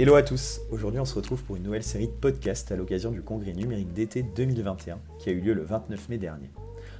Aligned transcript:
Hello 0.00 0.14
à 0.14 0.22
tous, 0.22 0.62
aujourd'hui 0.70 0.98
on 0.98 1.04
se 1.04 1.14
retrouve 1.14 1.44
pour 1.44 1.56
une 1.56 1.62
nouvelle 1.62 1.82
série 1.82 2.06
de 2.06 2.12
podcasts 2.12 2.72
à 2.72 2.76
l'occasion 2.76 3.10
du 3.10 3.20
congrès 3.20 3.52
numérique 3.52 3.92
d'été 3.92 4.22
2021 4.22 4.98
qui 5.18 5.28
a 5.28 5.32
eu 5.32 5.40
lieu 5.40 5.52
le 5.52 5.62
29 5.62 6.08
mai 6.08 6.16
dernier. 6.16 6.50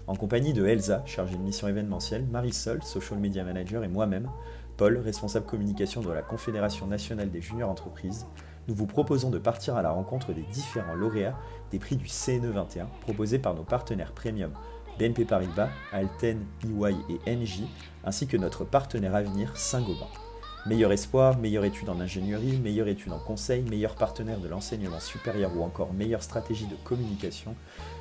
En 0.06 0.14
compagnie 0.14 0.52
de 0.52 0.66
Elsa, 0.66 1.02
chargée 1.06 1.36
de 1.36 1.40
mission 1.40 1.66
événementielle, 1.66 2.26
Marisol, 2.26 2.82
social 2.82 3.18
media 3.18 3.42
manager 3.42 3.84
et 3.84 3.88
moi-même, 3.88 4.28
Paul, 4.76 4.98
responsable 4.98 5.46
communication 5.46 6.02
de 6.02 6.12
la 6.12 6.20
Confédération 6.20 6.86
nationale 6.86 7.30
des 7.30 7.40
juniors 7.40 7.70
entreprises, 7.70 8.26
nous 8.68 8.74
vous 8.74 8.86
proposons 8.86 9.30
de 9.30 9.38
partir 9.38 9.76
à 9.76 9.82
la 9.82 9.92
rencontre 9.92 10.34
des 10.34 10.44
différents 10.52 10.94
lauréats 10.94 11.38
des 11.70 11.78
prix 11.78 11.96
du 11.96 12.04
CNE 12.04 12.50
21 12.50 12.84
proposés 13.00 13.38
par 13.38 13.54
nos 13.54 13.64
partenaires 13.64 14.12
premium 14.12 14.52
BNP 14.98 15.24
Paribas, 15.24 15.70
Alten, 15.90 16.44
EY 16.64 16.96
et 17.08 17.34
NJ, 17.34 17.62
ainsi 18.04 18.26
que 18.26 18.36
notre 18.36 18.66
partenaire 18.66 19.14
à 19.14 19.22
venir 19.22 19.56
Saint-Gobain. 19.56 20.29
Meilleur 20.66 20.92
espoir, 20.92 21.38
meilleure 21.38 21.64
étude 21.64 21.88
en 21.88 22.00
ingénierie, 22.00 22.58
meilleure 22.58 22.88
étude 22.88 23.12
en 23.12 23.18
conseil, 23.18 23.62
meilleur 23.62 23.94
partenaire 23.94 24.40
de 24.40 24.48
l'enseignement 24.48 25.00
supérieur 25.00 25.56
ou 25.56 25.62
encore 25.62 25.94
meilleure 25.94 26.22
stratégie 26.22 26.66
de 26.66 26.76
communication, 26.84 27.54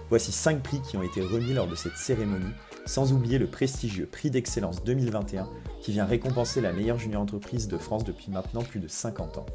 voici 0.09 0.34
5 0.34 0.61
prix 0.61 0.81
qui 0.81 0.98
ont 0.98 1.03
été 1.03 1.21
remis 1.21 1.53
lors 1.53 1.67
de 1.67 1.75
cette 1.75 1.95
cérémonie, 1.95 2.51
sans 2.85 3.13
oublier 3.13 3.37
le 3.37 3.48
prestigieux 3.48 4.05
prix 4.05 4.29
d'excellence 4.29 4.84
2021 4.84 5.48
qui 5.81 5.93
vient 5.93 6.03
récompenser 6.03 6.59
la 6.59 6.73
meilleure 6.73 6.99
junior 6.99 7.21
entreprise 7.21 7.70
de 7.70 7.77
France 7.77 8.03
depuis 8.03 8.29
maintenant 8.29 8.63
plus 8.63 8.81
de 8.81 8.89
50 8.89 9.37
ans. 9.37 9.45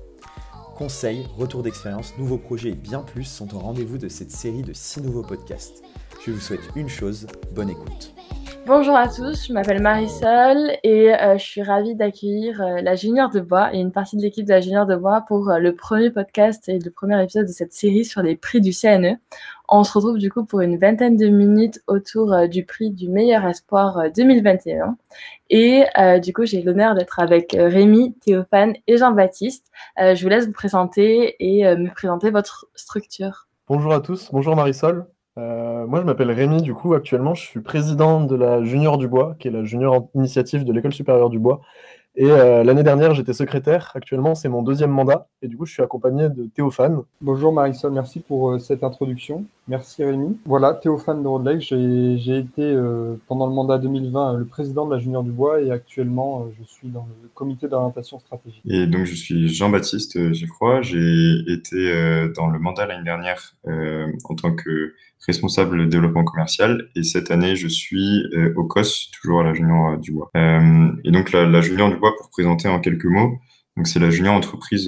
Conseils, 0.74 1.27
retours 1.37 1.62
d'expérience, 1.62 2.15
nouveaux 2.16 2.38
projets 2.38 2.71
et 2.71 2.74
bien 2.74 3.01
plus 3.01 3.24
sont 3.24 3.55
au 3.55 3.59
rendez-vous 3.59 3.98
de 3.98 4.09
cette 4.09 4.30
série 4.30 4.62
de 4.62 4.73
6 4.73 5.02
nouveaux 5.02 5.23
podcasts. 5.23 5.82
Je 6.24 6.30
vous 6.32 6.41
souhaite 6.41 6.71
une 6.74 6.88
chose, 6.88 7.27
bonne 7.52 7.68
écoute. 7.68 8.15
Bonjour 8.66 8.96
à 8.96 9.09
tous, 9.09 9.48
je 9.48 9.52
m'appelle 9.52 9.82
Marisol 9.82 10.78
et 10.82 11.14
euh, 11.14 11.36
je 11.36 11.45
suis 11.45 11.62
ravie 11.62 11.95
d'accueillir 11.95 12.62
euh, 12.62 12.80
la 12.80 12.95
Junior 12.95 13.28
de 13.28 13.40
Bois 13.40 13.74
et 13.74 13.78
une 13.78 13.92
partie 13.92 14.16
de 14.16 14.23
l'équipe 14.23 14.46
de 14.46 14.52
la 14.52 14.62
Junior 14.62 14.87
de 14.87 14.96
Bois 14.96 15.23
pour 15.28 15.50
euh, 15.50 15.59
le 15.59 15.74
premier 15.74 16.10
podcast 16.10 16.66
et 16.70 16.78
le 16.78 16.90
premier 16.90 17.23
épisode 17.23 17.46
de 17.46 17.52
cette 17.52 17.74
série 17.74 18.06
sur 18.06 18.23
les 18.23 18.37
prix 18.37 18.62
du 18.62 18.70
CNE. 18.73 19.18
On 19.68 19.84
se 19.84 19.93
retrouve 19.93 20.16
du 20.16 20.30
coup 20.30 20.46
pour 20.46 20.62
une 20.62 20.79
vingtaine 20.79 21.18
de 21.18 21.26
minutes 21.26 21.82
autour 21.88 22.48
du 22.48 22.65
prix 22.65 22.90
du 22.90 23.10
meilleur 23.10 23.45
espoir 23.45 24.10
2021. 24.16 24.96
Et 25.51 25.84
du 26.23 26.32
coup, 26.32 26.45
j'ai 26.45 26.62
l'honneur 26.62 26.95
d'être 26.95 27.18
avec 27.18 27.56
Rémi, 27.59 28.15
Théophane 28.15 28.74
et 28.87 28.99
Jean-Baptiste. 28.99 29.66
je 29.96 30.23
vous 30.23 30.28
laisse 30.28 30.46
vous 30.46 30.52
présenter 30.52 31.37
et 31.40 31.65
me 31.76 31.90
présenter 31.90 32.30
votre 32.30 32.66
structure. 32.74 33.49
Bonjour 33.68 33.95
à 33.95 34.01
tous, 34.01 34.28
bonjour 34.30 34.54
Marisol. 34.54 35.06
Euh, 35.37 35.87
moi, 35.87 36.01
je 36.01 36.07
m'appelle 36.07 36.30
Rémi, 36.30 36.63
du 36.63 36.74
coup, 36.74 36.95
actuellement, 36.95 37.35
je 37.35 37.43
suis 37.43 37.60
président 37.60 38.21
de 38.21 38.37
la 38.37 38.63
Junior 38.63 38.99
du 38.99 39.09
Bois, 39.09 39.35
qui 39.38 39.49
est 39.49 39.51
la 39.51 39.65
junior 39.65 40.09
initiative 40.15 40.65
de 40.65 40.73
l'École 40.73 40.93
supérieure 40.93 41.30
du 41.30 41.38
Bois. 41.38 41.60
Et 42.16 42.30
euh, 42.30 42.63
l'année 42.63 42.85
dernière, 42.85 43.13
j'étais 43.13 43.32
secrétaire. 43.32 43.90
Actuellement, 43.95 44.37
c'est 44.37 44.49
mon 44.49 44.62
deuxième 44.62 44.90
mandat. 44.90 45.27
Et 45.43 45.49
du 45.49 45.57
coup, 45.57 45.66
je 45.66 45.73
suis 45.73 45.82
accompagné 45.82 46.29
de 46.29 46.45
Théophane. 46.46 47.01
Bonjour 47.21 47.52
Marisol, 47.52 47.93
merci 47.93 48.21
pour 48.21 48.52
euh, 48.52 48.59
cette 48.60 48.85
introduction. 48.85 49.45
Merci 49.66 50.05
Rémi. 50.05 50.38
Voilà, 50.46 50.74
Théophane 50.74 51.24
de 51.24 51.29
Rodelec. 51.29 51.60
J'ai 51.62 52.38
été 52.38 52.62
euh, 52.62 53.16
pendant 53.27 53.49
le 53.49 53.52
mandat 53.52 53.79
2020 53.79 54.35
le 54.35 54.45
président 54.45 54.87
de 54.87 54.95
la 54.95 55.01
Junior 55.01 55.24
du 55.24 55.32
Bois 55.32 55.60
et 55.60 55.73
actuellement, 55.73 56.46
je 56.57 56.65
suis 56.65 56.88
dans 56.88 57.09
le 57.21 57.29
comité 57.35 57.66
d'orientation 57.66 58.21
stratégique. 58.21 58.62
Et 58.65 58.87
donc, 58.87 59.07
je 59.07 59.15
suis 59.16 59.49
Jean-Baptiste 59.49 60.32
Geffroy. 60.32 60.82
J'ai 60.82 61.38
été 61.49 62.30
dans 62.37 62.46
le 62.46 62.60
mandat 62.60 62.87
l'année 62.87 63.05
dernière 63.05 63.57
en 63.66 64.34
tant 64.37 64.55
que 64.55 64.94
responsable 65.27 65.89
développement 65.89 66.25
commercial. 66.25 66.89
Et 66.94 67.03
cette 67.03 67.31
année, 67.31 67.56
je 67.56 67.69
suis 67.69 68.25
euh, 68.34 68.53
au 68.56 68.65
COS, 68.65 69.11
toujours 69.11 69.41
à 69.41 69.44
la 69.44 69.55
Junior 69.55 69.93
euh, 69.93 69.97
du 69.97 70.12
Bois. 70.12 70.31
Euh, 70.37 70.91
et 71.05 71.11
donc, 71.11 71.33
la, 71.33 71.47
la, 71.47 71.61
Junior 71.61 71.91
du 71.91 71.97
Bois, 71.97 72.15
pour 72.17 72.31
présenter 72.31 72.69
en 72.69 72.81
quelques 72.81 73.05
mots, 73.06 73.39
donc 73.77 73.89
c'est 73.89 73.99
la 73.99 74.09
junior 74.09 74.33
entreprise 74.37 74.87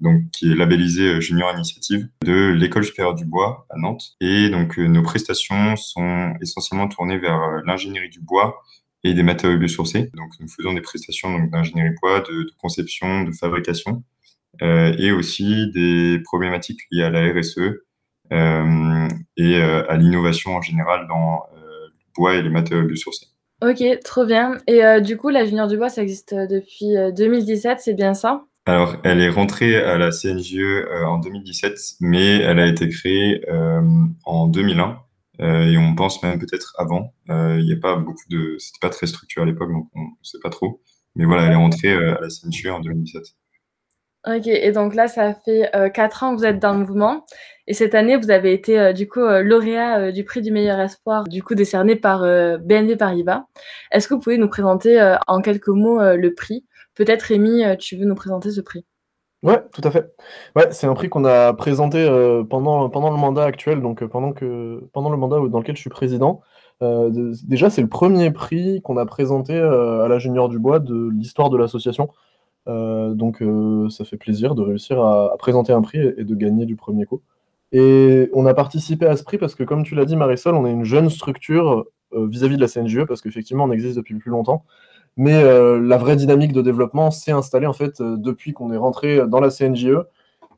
donc 0.00 0.30
qui 0.30 0.52
est 0.52 0.54
labellisée 0.54 1.20
Junior 1.20 1.52
Initiative 1.52 2.08
de 2.24 2.52
l'école 2.52 2.84
supérieure 2.84 3.16
du 3.16 3.24
bois 3.24 3.66
à 3.70 3.76
Nantes. 3.76 4.14
Et 4.20 4.50
donc 4.50 4.78
nos 4.78 5.02
prestations 5.02 5.74
sont 5.74 6.32
essentiellement 6.40 6.86
tournées 6.86 7.18
vers 7.18 7.60
l'ingénierie 7.66 8.10
du 8.10 8.20
bois 8.20 8.62
et 9.02 9.14
des 9.14 9.24
matériaux 9.24 9.58
biosourcés. 9.58 10.12
Donc 10.14 10.30
nous 10.38 10.46
faisons 10.46 10.74
des 10.74 10.80
prestations 10.80 11.40
d'ingénierie 11.48 11.96
bois, 12.00 12.20
de, 12.20 12.44
de, 12.44 12.52
conception, 12.56 13.24
de 13.24 13.32
fabrication 13.32 14.04
et 14.62 15.10
aussi 15.10 15.72
des 15.72 16.20
problématiques 16.22 16.82
liées 16.92 17.02
à 17.02 17.10
la 17.10 17.32
RSE, 17.32 17.58
et 18.30 19.56
euh, 19.56 19.90
à 19.90 19.96
l'innovation 19.96 20.56
en 20.56 20.62
général 20.62 21.06
dans 21.08 21.42
euh, 21.54 21.86
le 21.88 22.12
bois 22.16 22.34
et 22.34 22.42
les 22.42 22.50
matériaux 22.50 22.86
biosourcés. 22.86 23.26
Ok, 23.62 23.82
trop 24.04 24.26
bien. 24.26 24.58
Et 24.66 24.82
du 25.00 25.16
coup, 25.16 25.30
la 25.30 25.46
Junior 25.46 25.66
du 25.68 25.78
Bois, 25.78 25.88
ça 25.88 26.02
existe 26.02 26.34
depuis 26.34 26.94
2017, 27.16 27.80
c'est 27.80 27.94
bien 27.94 28.12
ça? 28.12 28.44
Alors, 28.66 28.96
elle 29.04 29.20
est 29.20 29.30
rentrée 29.30 29.76
à 29.76 29.96
la 29.96 30.10
CNJE 30.10 30.84
en 31.06 31.18
2017, 31.18 31.72
mais 32.00 32.40
elle 32.40 32.58
a 32.58 32.66
été 32.66 32.88
créée 32.90 33.40
en 34.24 34.48
2001 34.48 34.98
et 35.38 35.78
on 35.78 35.94
pense 35.94 36.22
même 36.22 36.38
peut-être 36.38 36.74
avant. 36.78 37.14
Il 37.28 37.64
n'y 37.64 37.72
a 37.72 37.80
pas 37.80 37.96
beaucoup 37.96 38.28
de, 38.28 38.56
c'était 38.58 38.80
pas 38.82 38.90
très 38.90 39.06
structuré 39.06 39.44
à 39.44 39.46
l'époque, 39.46 39.72
donc 39.72 39.88
on 39.94 40.00
ne 40.00 40.24
sait 40.24 40.40
pas 40.42 40.50
trop. 40.50 40.82
Mais 41.14 41.24
voilà, 41.24 41.44
elle 41.44 41.52
est 41.52 41.56
rentrée 41.56 41.92
à 41.92 42.20
la 42.20 42.28
CNJE 42.28 42.66
en 42.66 42.80
2017. 42.80 43.22
Ok, 44.26 44.46
et 44.46 44.72
donc 44.72 44.94
là, 44.94 45.06
ça 45.06 45.34
fait 45.34 45.68
euh, 45.76 45.90
quatre 45.90 46.22
ans 46.22 46.32
que 46.32 46.38
vous 46.38 46.46
êtes 46.46 46.58
dans 46.58 46.72
le 46.72 46.78
mouvement. 46.78 47.26
Et 47.66 47.74
cette 47.74 47.94
année, 47.94 48.16
vous 48.16 48.30
avez 48.30 48.54
été 48.54 48.78
euh, 48.80 48.92
du 48.94 49.06
coup 49.06 49.20
euh, 49.20 49.42
lauréat 49.42 50.12
du 50.12 50.24
prix 50.24 50.40
du 50.40 50.50
meilleur 50.50 50.80
espoir, 50.80 51.24
du 51.24 51.42
coup 51.42 51.54
décerné 51.54 51.94
par 51.94 52.22
BNP 52.22 52.96
Paribas. 52.96 53.44
Est-ce 53.92 54.08
que 54.08 54.14
vous 54.14 54.20
pouvez 54.20 54.38
nous 54.38 54.48
présenter 54.48 55.16
en 55.26 55.42
quelques 55.42 55.68
mots 55.68 56.00
le 56.00 56.34
prix? 56.34 56.64
Peut-être 56.94 57.22
Rémi, 57.22 57.64
tu 57.78 57.96
veux 57.96 58.06
nous 58.06 58.14
présenter 58.14 58.50
ce 58.50 58.62
prix? 58.62 58.86
Ouais, 59.42 59.62
tout 59.74 59.82
à 59.84 59.90
fait. 59.90 60.10
Ouais, 60.56 60.68
c'est 60.70 60.86
un 60.86 60.94
prix 60.94 61.10
qu'on 61.10 61.26
a 61.26 61.52
présenté 61.52 62.06
pendant, 62.48 62.88
pendant 62.88 63.10
le 63.10 63.18
mandat 63.18 63.44
actuel, 63.44 63.82
donc 63.82 64.02
pendant, 64.04 64.32
que, 64.32 64.88
pendant 64.94 65.10
le 65.10 65.18
mandat 65.18 65.36
dans 65.50 65.58
lequel 65.58 65.76
je 65.76 65.80
suis 65.82 65.90
président. 65.90 66.40
déjà, 66.80 67.68
c'est 67.68 67.82
le 67.82 67.88
premier 67.88 68.30
prix 68.30 68.80
qu'on 68.82 68.96
a 68.96 69.04
présenté 69.04 69.58
à 69.58 70.08
la 70.08 70.18
Junior 70.18 70.48
du 70.48 70.58
Bois 70.58 70.78
de 70.78 71.10
l'histoire 71.12 71.50
de 71.50 71.58
l'association. 71.58 72.08
Euh, 72.66 73.14
donc 73.14 73.42
euh, 73.42 73.88
ça 73.90 74.04
fait 74.04 74.16
plaisir 74.16 74.54
de 74.54 74.62
réussir 74.62 75.00
à, 75.00 75.36
présenter 75.38 75.72
un 75.72 75.82
prix 75.82 75.98
et, 75.98 76.24
de 76.24 76.34
gagner 76.34 76.66
du 76.66 76.76
premier 76.76 77.04
coup. 77.04 77.20
Et 77.72 78.30
on 78.32 78.46
a 78.46 78.54
participé 78.54 79.06
à 79.06 79.16
ce 79.16 79.24
prix 79.24 79.38
parce 79.38 79.54
que, 79.54 79.64
comme 79.64 79.84
tu 79.84 79.94
l'as 79.94 80.04
dit, 80.04 80.16
Marisol, 80.16 80.54
on 80.54 80.66
est 80.66 80.70
une 80.70 80.84
jeune 80.84 81.10
structure 81.10 81.84
euh, 82.14 82.26
vis-à-vis 82.28 82.56
de 82.56 82.60
la 82.60 82.68
CNGE, 82.68 83.04
parce 83.04 83.20
qu'effectivement, 83.20 83.64
on 83.64 83.72
existe 83.72 83.96
depuis 83.96 84.14
plus 84.16 84.30
longtemps. 84.30 84.64
Mais 85.16 85.44
la 85.44 85.96
vraie 85.96 86.16
dynamique 86.16 86.52
de 86.52 86.60
développement 86.60 87.12
s'est 87.12 87.30
installée 87.30 87.68
en 87.68 87.72
fait 87.72 88.02
depuis 88.02 88.52
qu'on 88.52 88.72
est 88.72 88.76
rentré 88.76 89.28
dans 89.28 89.38
la 89.38 89.48
CNGE 89.48 90.00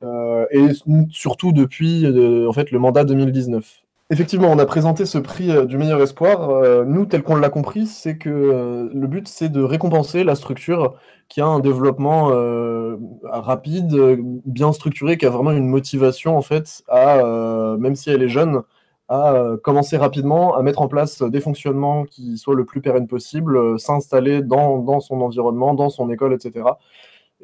et 0.02 0.68
surtout 1.10 1.52
depuis 1.52 2.06
en 2.48 2.52
fait 2.54 2.70
le 2.70 2.78
mandat 2.78 3.04
2019. 3.04 3.85
Effectivement, 4.08 4.52
on 4.52 4.58
a 4.60 4.66
présenté 4.66 5.04
ce 5.04 5.18
prix 5.18 5.50
euh, 5.50 5.64
du 5.64 5.76
meilleur 5.78 6.00
espoir. 6.00 6.48
Euh, 6.50 6.84
nous, 6.84 7.06
tel 7.06 7.24
qu'on 7.24 7.34
l'a 7.34 7.48
compris, 7.50 7.86
c'est 7.86 8.16
que 8.16 8.30
euh, 8.30 8.88
le 8.94 9.06
but, 9.08 9.26
c'est 9.26 9.48
de 9.48 9.60
récompenser 9.60 10.22
la 10.22 10.36
structure 10.36 10.94
qui 11.28 11.40
a 11.40 11.46
un 11.46 11.58
développement 11.58 12.30
rapide, 13.24 13.96
bien 14.44 14.72
structuré, 14.72 15.18
qui 15.18 15.26
a 15.26 15.30
vraiment 15.30 15.50
une 15.50 15.66
motivation, 15.66 16.36
en 16.38 16.42
fait, 16.42 16.84
à, 16.86 17.76
même 17.80 17.96
si 17.96 18.10
elle 18.10 18.22
est 18.22 18.28
jeune, 18.28 18.62
à 19.08 19.34
commencer 19.64 19.96
rapidement, 19.96 20.54
à 20.56 20.62
mettre 20.62 20.82
en 20.82 20.86
place 20.86 21.22
des 21.22 21.40
fonctionnements 21.40 22.04
qui 22.04 22.38
soient 22.38 22.54
le 22.54 22.64
plus 22.64 22.80
pérenne 22.80 23.08
possible, 23.08 23.76
s'installer 23.80 24.40
dans 24.40 25.00
son 25.00 25.20
environnement, 25.20 25.74
dans 25.74 25.90
son 25.90 26.08
école, 26.10 26.32
etc. 26.32 26.64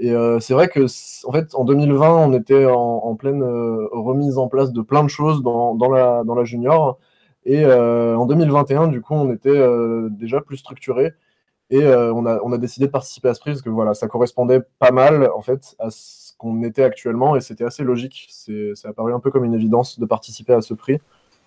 Et 0.03 0.11
euh, 0.11 0.41
c'est 0.41 0.53
vrai 0.53 0.67
que, 0.67 0.81
en 1.29 1.33
fait, 1.33 1.55
en 1.55 1.65
2020, 1.65 2.17
on 2.17 2.33
était 2.33 2.67
en, 2.67 3.15
pleine 3.15 3.41
euh, 3.41 3.87
remise 3.93 4.37
en 4.37 4.49
place 4.49 4.73
de 4.73 4.83
plein 4.83 5.05
de 5.05 5.09
choses 5.09 5.45
dans, 5.45 5.77
la, 5.89 6.45
junior. 6.45 6.99
Et 7.45 7.65
euh, 7.65 8.17
en 8.17 8.27
2021, 8.27 8.89
du 8.89 9.01
coup, 9.01 9.15
on 9.15 9.33
était 9.33 9.61
déjà 10.11 10.41
plus 10.41 10.57
structuré. 10.57 11.13
Et 11.71 11.87
on, 11.87 12.27
a, 12.27 12.41
on 12.43 12.53
a 12.53 12.59
décidé 12.59 12.87
de 12.87 12.91
participer 12.91 13.29
à 13.29 13.35
ce 13.35 13.41
prix 13.41 13.53
parce 13.53 13.63
que 13.63 13.71
voilà, 13.71 13.95
ça 13.95 14.09
correspondait 14.09 14.61
pas 14.81 14.91
mal, 14.91 15.31
en 15.37 15.41
fait, 15.41 15.77
à 15.79 15.91
ce 15.91 16.33
qu'on 16.37 16.65
était 16.65 16.83
actuellement. 16.83 17.37
Et 17.37 17.41
c'était 17.41 17.65
assez 17.65 17.85
logique. 17.85 18.27
Ça 18.75 18.89
a 18.89 18.93
paru 18.93 19.15
un 19.15 19.21
peu 19.21 19.31
comme 19.31 19.45
une 19.45 19.55
évidence 19.55 20.01
de 20.01 20.05
participer 20.05 20.53
à 20.53 20.63
ce 20.63 20.75
prix. 20.75 20.99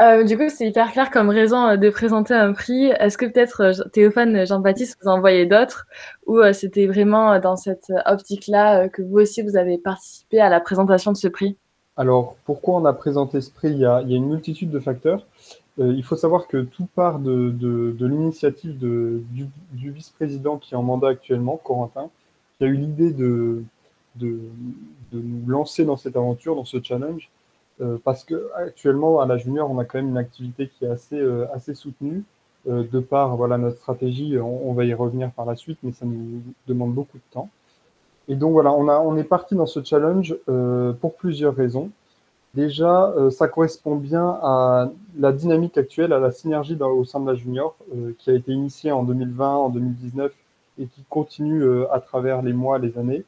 Euh, 0.02 0.26
du 0.26 0.38
coup, 0.38 0.50
c'est 0.50 0.68
hyper 0.68 0.92
clair 0.92 1.10
comme 1.10 1.30
raison 1.30 1.68
euh, 1.68 1.78
de 1.78 1.90
présenter 1.90 2.34
un 2.34 2.52
prix. 2.52 2.88
Est-ce 2.88 3.18
que 3.18 3.26
peut-être 3.26 3.62
euh, 3.62 3.84
Théophane, 3.94 4.46
Jean-Baptiste, 4.46 4.98
vous 5.02 5.10
en 5.10 5.22
voyez 5.22 5.46
d'autres? 5.46 5.88
Ou 6.28 6.42
c'était 6.52 6.86
vraiment 6.86 7.40
dans 7.40 7.56
cette 7.56 7.92
optique-là 8.06 8.90
que 8.90 9.02
vous 9.02 9.20
aussi, 9.20 9.42
vous 9.42 9.56
avez 9.56 9.78
participé 9.78 10.42
à 10.42 10.50
la 10.50 10.60
présentation 10.60 11.12
de 11.12 11.18
ce 11.18 11.28
prix? 11.28 11.56
Alors, 11.96 12.36
pourquoi 12.44 12.76
on 12.76 12.86
a 12.86 12.94
présenté 12.94 13.40
ce 13.40 13.52
prix? 13.52 13.70
Il 13.70 13.78
y 13.78 13.86
a, 13.86 14.02
une 14.02 14.28
multitude 14.28 14.70
de 14.70 14.80
facteurs. 14.80 15.26
il 15.78 16.04
faut 16.04 16.18
savoir 16.18 16.48
que 16.48 16.58
tout 16.64 16.88
part 16.94 17.20
de, 17.20 17.96
l'initiative 18.02 18.78
du, 18.78 19.50
vice-président 19.72 20.58
qui 20.58 20.74
est 20.74 20.78
en 20.78 20.84
mandat 20.84 21.10
actuellement, 21.10 21.58
Corentin, 21.64 22.10
qui 22.58 22.66
a 22.66 22.68
eu 22.68 22.76
l'idée 22.76 23.12
de 23.12 23.64
nous 24.20 25.48
lancer 25.48 25.86
dans 25.86 25.96
cette 25.96 26.18
aventure, 26.18 26.56
dans 26.56 26.66
ce 26.66 26.82
challenge. 26.84 27.30
Euh, 27.82 27.98
parce 28.04 28.24
que 28.24 28.50
actuellement 28.56 29.20
à 29.20 29.26
la 29.26 29.38
junior, 29.38 29.70
on 29.70 29.78
a 29.80 29.86
quand 29.86 29.98
même 29.98 30.10
une 30.10 30.18
activité 30.18 30.70
qui 30.70 30.86
est 30.86 30.90
assez, 30.90 31.20
euh, 31.20 31.46
assez 31.54 31.76
soutenue. 31.76 32.24
Euh, 32.68 32.84
de 32.92 33.00
par 33.00 33.36
voilà, 33.36 33.58
notre 33.58 33.78
stratégie, 33.78 34.40
on, 34.40 34.74
va 34.74 34.86
y 34.86 34.94
revenir 34.94 35.32
par 35.32 35.46
la 35.46 35.56
suite, 35.56 35.78
mais 35.84 35.92
ça 35.92 36.06
nous 36.06 36.42
demande 36.68 36.94
beaucoup 36.94 37.18
de 37.18 37.24
temps. 37.32 37.50
Et 38.28 38.36
donc 38.36 38.54
voilà, 38.54 38.72
on, 38.72 38.88
a, 38.88 39.00
on 39.00 39.16
est 39.18 39.24
parti 39.24 39.54
dans 39.56 39.68
ce 39.68 39.84
challenge 39.84 40.36
pour 41.00 41.14
plusieurs 41.16 41.56
raisons. 41.56 41.92
Déjà, 42.56 43.14
ça 43.30 43.48
correspond 43.48 43.96
bien 43.98 44.40
à 44.42 44.90
la 45.16 45.32
dynamique 45.32 45.78
actuelle, 45.78 46.12
à 46.12 46.20
la 46.20 46.32
synergie 46.32 46.76
au 46.82 47.06
sein 47.06 47.20
de 47.20 47.28
la 47.30 47.36
junior, 47.36 47.76
qui 48.18 48.32
a 48.32 48.34
été 48.34 48.52
initiée 48.52 48.92
en 48.92 49.04
2020, 49.04 49.56
en 49.56 49.70
2019 49.70 50.34
et 50.80 50.88
qui 50.88 51.04
continue 51.08 51.86
à 51.92 52.00
travers 52.00 52.42
les 52.42 52.54
mois, 52.54 52.80
les 52.80 52.98
années. 52.98 53.26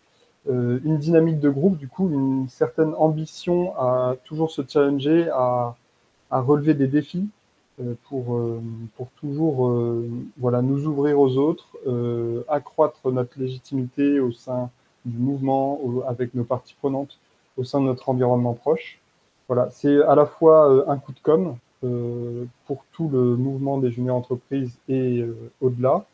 Une 0.49 0.97
dynamique 0.97 1.39
de 1.39 1.49
groupe, 1.49 1.77
du 1.77 1.88
coup, 1.88 2.09
une 2.09 2.47
certaine 2.49 2.94
ambition 2.95 3.77
à 3.77 4.15
toujours 4.25 4.51
se 4.51 4.61
challenger, 4.67 5.29
à, 5.29 5.75
relever 6.31 6.73
des 6.73 6.88
défis, 6.88 7.27
euh, 7.79 7.94
pour, 8.09 8.35
euh, 8.35 8.59
pour 8.95 9.09
toujours 9.19 9.67
euh, 9.67 10.09
voilà, 10.38 10.63
nous 10.63 10.88
ouvrir 10.88 11.19
aux 11.19 11.38
autres, 11.38 11.67
accroître 12.47 13.11
notre 13.11 13.39
légitimité 13.39 14.19
au 14.19 14.31
sein 14.31 14.69
du 15.05 15.17
mouvement, 15.17 15.79
avec 16.07 16.33
nos 16.33 16.44
parties 16.44 16.75
prenantes, 16.79 17.19
au 17.55 17.63
sein 17.63 17.79
de 17.79 17.85
notre 17.85 18.09
environnement 18.09 18.53
proche. 18.53 18.99
Voilà, 19.47 19.69
c'est 19.69 20.01
à 20.03 20.15
la 20.15 20.25
fois 20.25 20.85
un 20.91 20.97
coup 20.97 21.13
de 21.13 21.19
com 21.21 21.55
pour 22.65 22.83
tout 22.91 23.09
le 23.09 23.38
mouvement 23.38 23.77
des 23.77 23.91
juniors 23.91 24.17
entreprises 24.17 24.77
et 24.89 25.23
au-delà, 25.61 26.05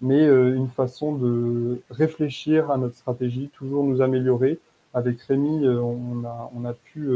mais 0.00 0.24
une 0.24 0.68
façon 0.68 1.14
de 1.14 1.80
réfléchir 1.90 2.70
à 2.70 2.76
notre 2.76 2.96
stratégie, 2.96 3.50
toujours 3.54 3.84
nous 3.84 4.00
améliorer. 4.00 4.58
Avec 4.94 5.20
Rémi, 5.22 5.66
on, 5.66 6.24
a, 6.24 6.50
on 6.56 6.64
a 6.64 6.72
pu 6.72 7.10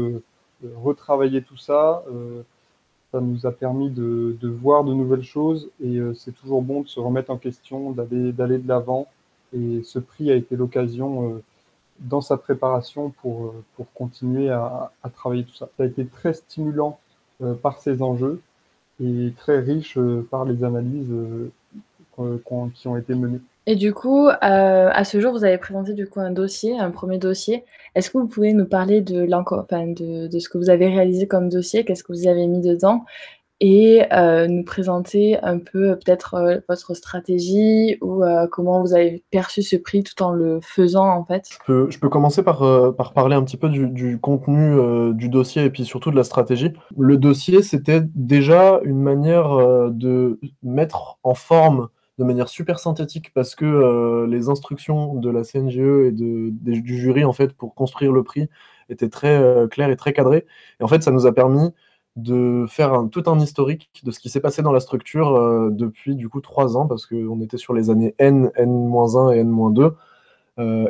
retravailler 0.63 1.41
tout 1.41 1.57
ça, 1.57 2.03
ça 3.13 3.21
nous 3.21 3.45
a 3.45 3.51
permis 3.51 3.91
de, 3.91 4.35
voir 4.43 4.83
de 4.83 4.91
nouvelles 4.91 5.23
choses 5.23 5.69
et 5.79 5.97
euh, 5.97 6.15
c'est 6.15 6.31
toujours 6.31 6.63
bon 6.63 6.81
de 6.81 6.87
se 6.87 6.99
remettre 6.99 7.29
en 7.29 7.37
question, 7.37 7.91
d'aller 7.91 8.57
de 8.57 8.67
l'avant. 8.67 9.07
Et 9.55 9.83
ce 9.83 9.99
prix 9.99 10.31
a 10.31 10.35
été 10.35 10.55
l'occasion 10.55 11.29
euh, 11.29 11.43
dans 11.99 12.21
sa 12.21 12.37
préparation 12.37 13.11
pour, 13.21 13.45
euh, 13.45 13.63
pour 13.75 13.85
continuer 13.93 14.49
à, 14.49 14.91
travailler 15.13 15.43
tout 15.43 15.53
ça. 15.53 15.69
Ça 15.77 15.83
a 15.83 15.85
été 15.85 16.07
très 16.07 16.33
stimulant 16.33 16.99
par 17.61 17.79
ces 17.79 18.01
enjeux 18.01 18.41
et 18.99 19.33
très 19.37 19.59
riche 19.59 19.99
par 20.31 20.45
les 20.45 20.63
analyses 20.63 21.13
qui 22.15 22.87
ont 22.87 22.97
été 22.97 23.15
menées. 23.15 23.41
Et 23.65 23.77
du 23.77 23.93
coup, 23.93 24.27
euh, 24.27 24.33
à 24.41 25.03
ce 25.05 25.21
jour, 25.21 25.31
vous 25.31 25.45
avez 25.45 25.57
présenté 25.57 25.93
du 25.93 26.05
coup 26.05 26.19
un 26.19 26.31
dossier, 26.31 26.77
un 26.77 26.91
premier 26.91 27.17
dossier. 27.17 27.63
Est-ce 27.95 28.09
que 28.09 28.17
vous 28.17 28.27
pouvez 28.27 28.51
nous 28.51 28.65
parler 28.65 28.99
de, 28.99 29.25
enfin, 29.33 29.87
de, 29.87 30.27
de 30.27 30.39
ce 30.39 30.49
que 30.49 30.57
vous 30.57 30.69
avez 30.69 30.87
réalisé 30.87 31.27
comme 31.27 31.47
dossier, 31.47 31.85
qu'est-ce 31.85 32.03
que 32.03 32.11
vous 32.11 32.27
avez 32.27 32.45
mis 32.47 32.59
dedans, 32.59 33.05
et 33.61 34.03
euh, 34.11 34.47
nous 34.47 34.65
présenter 34.65 35.39
un 35.41 35.59
peu 35.59 35.95
peut-être 35.95 36.33
euh, 36.33 36.57
votre 36.67 36.93
stratégie 36.93 37.97
ou 38.01 38.21
comment 38.51 38.81
vous 38.81 38.93
avez 38.93 39.23
perçu 39.31 39.61
ce 39.61 39.77
prix 39.77 40.03
tout 40.03 40.21
en 40.21 40.33
le 40.33 40.59
faisant 40.61 41.07
en 41.07 41.23
fait? 41.23 41.47
Je 41.49 41.57
peux, 41.65 41.89
je 41.89 41.99
peux 41.99 42.09
commencer 42.09 42.43
par, 42.43 42.59
par 42.95 43.13
parler 43.13 43.37
un 43.37 43.43
petit 43.43 43.55
peu 43.55 43.69
du, 43.69 43.87
du 43.87 44.19
contenu 44.19 45.13
du 45.13 45.29
dossier 45.29 45.63
et 45.63 45.69
puis 45.69 45.85
surtout 45.85 46.11
de 46.11 46.17
la 46.17 46.25
stratégie. 46.25 46.73
Le 46.97 47.15
dossier, 47.15 47.63
c'était 47.63 48.01
déjà 48.13 48.81
une 48.83 48.99
manière 48.99 49.57
de 49.89 50.37
mettre 50.63 51.17
en 51.23 51.33
forme 51.33 51.87
de 52.19 52.23
manière 52.23 52.47
super 52.47 52.79
synthétique 52.79 53.33
parce 53.33 53.55
que 53.55 53.65
euh, 53.65 54.27
les 54.27 54.49
instructions 54.49 55.15
de 55.15 55.29
la 55.29 55.43
CNGE 55.43 55.77
et 55.77 56.11
de, 56.11 56.49
du 56.51 56.97
jury 56.99 57.23
en 57.23 57.33
fait 57.33 57.53
pour 57.53 57.73
construire 57.73 58.11
le 58.11 58.23
prix 58.23 58.49
étaient 58.89 59.09
très 59.09 59.35
euh, 59.35 59.67
claires 59.67 59.89
et 59.89 59.95
très 59.95 60.13
cadrées. 60.13 60.45
Et 60.79 60.83
en 60.83 60.87
fait, 60.87 61.01
ça 61.01 61.11
nous 61.11 61.25
a 61.25 61.33
permis 61.33 61.71
de 62.15 62.65
faire 62.69 63.05
tout 63.11 63.23
un 63.25 63.39
historique 63.39 63.89
de 64.03 64.11
ce 64.11 64.19
qui 64.19 64.29
s'est 64.29 64.39
passé 64.39 64.61
dans 64.61 64.71
la 64.71 64.79
structure 64.79 65.35
euh, 65.35 65.69
depuis 65.71 66.15
du 66.15 66.29
coup 66.29 66.41
trois 66.41 66.77
ans 66.77 66.85
parce 66.87 67.07
qu'on 67.07 67.41
était 67.41 67.57
sur 67.57 67.73
les 67.73 67.89
années 67.89 68.13
N, 68.19 68.51
N-1 68.55 69.33
et 69.33 69.39
N-2. 69.39 69.93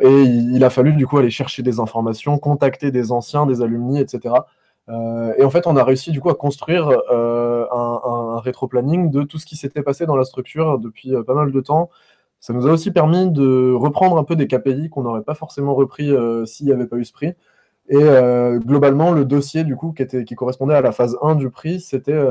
et 0.02 0.24
il, 0.24 0.64
a 0.66 0.70
fallu 0.70 0.92
du 0.94 1.08
coup 1.08 1.18
aller 1.18 1.30
chercher 1.30 1.64
des 1.64 1.80
informations, 1.80 2.38
contacter 2.38 2.92
des 2.92 3.14
anciens, 3.14 3.46
des 3.46 3.62
alumni, 3.62 4.00
etc. 4.00 4.34
Euh, 4.90 5.34
et 5.38 5.44
en 5.44 5.50
fait, 5.50 5.68
on 5.68 5.76
a 5.78 5.84
réussi 5.84 6.12
du 6.12 6.20
coup 6.20 6.30
à 6.30 6.36
construire 6.36 6.90
euh, 7.12 7.66
un, 7.72 8.02
un 8.34 8.40
rétro-planning 8.40 9.10
de 9.12 9.24
tout 9.24 9.38
ce 9.38 9.46
qui 9.46 9.56
s'était 9.56 9.82
passé 9.84 10.06
dans 10.06 10.16
la 10.16 10.26
structure 10.26 10.80
depuis 10.80 11.16
euh, 11.16 11.24
pas 11.24 11.34
mal 11.34 11.52
de 11.52 11.62
temps. 11.62 11.90
Ça 12.40 12.54
nous 12.54 12.68
a 12.68 12.72
aussi 12.72 12.92
permis 12.92 13.32
de 13.32 13.74
reprendre 13.74 14.18
un 14.18 14.24
peu 14.24 14.36
des 14.36 14.48
KPI 14.48 14.90
qu'on 14.90 15.04
n'aurait 15.04 15.24
pas 15.24 15.36
forcément 15.36 15.76
repris 15.76 16.12
s'il 16.46 16.66
n'y 16.66 16.74
avait 16.74 16.88
pas 16.88 16.98
eu 16.98 17.06
ce 17.06 17.14
prix. 17.14 17.34
Et 17.88 18.04
globalement, 18.66 19.12
le 19.12 19.24
dossier 19.24 19.64
du 19.64 19.78
coup 19.78 19.94
qui, 19.94 20.04
était, 20.04 20.26
qui 20.26 20.36
correspondait 20.36 20.74
à 20.74 20.82
la 20.82 20.92
phase 20.92 21.18
1 21.22 21.36
du 21.36 21.50
prix, 21.50 21.80
c'était 21.80 22.22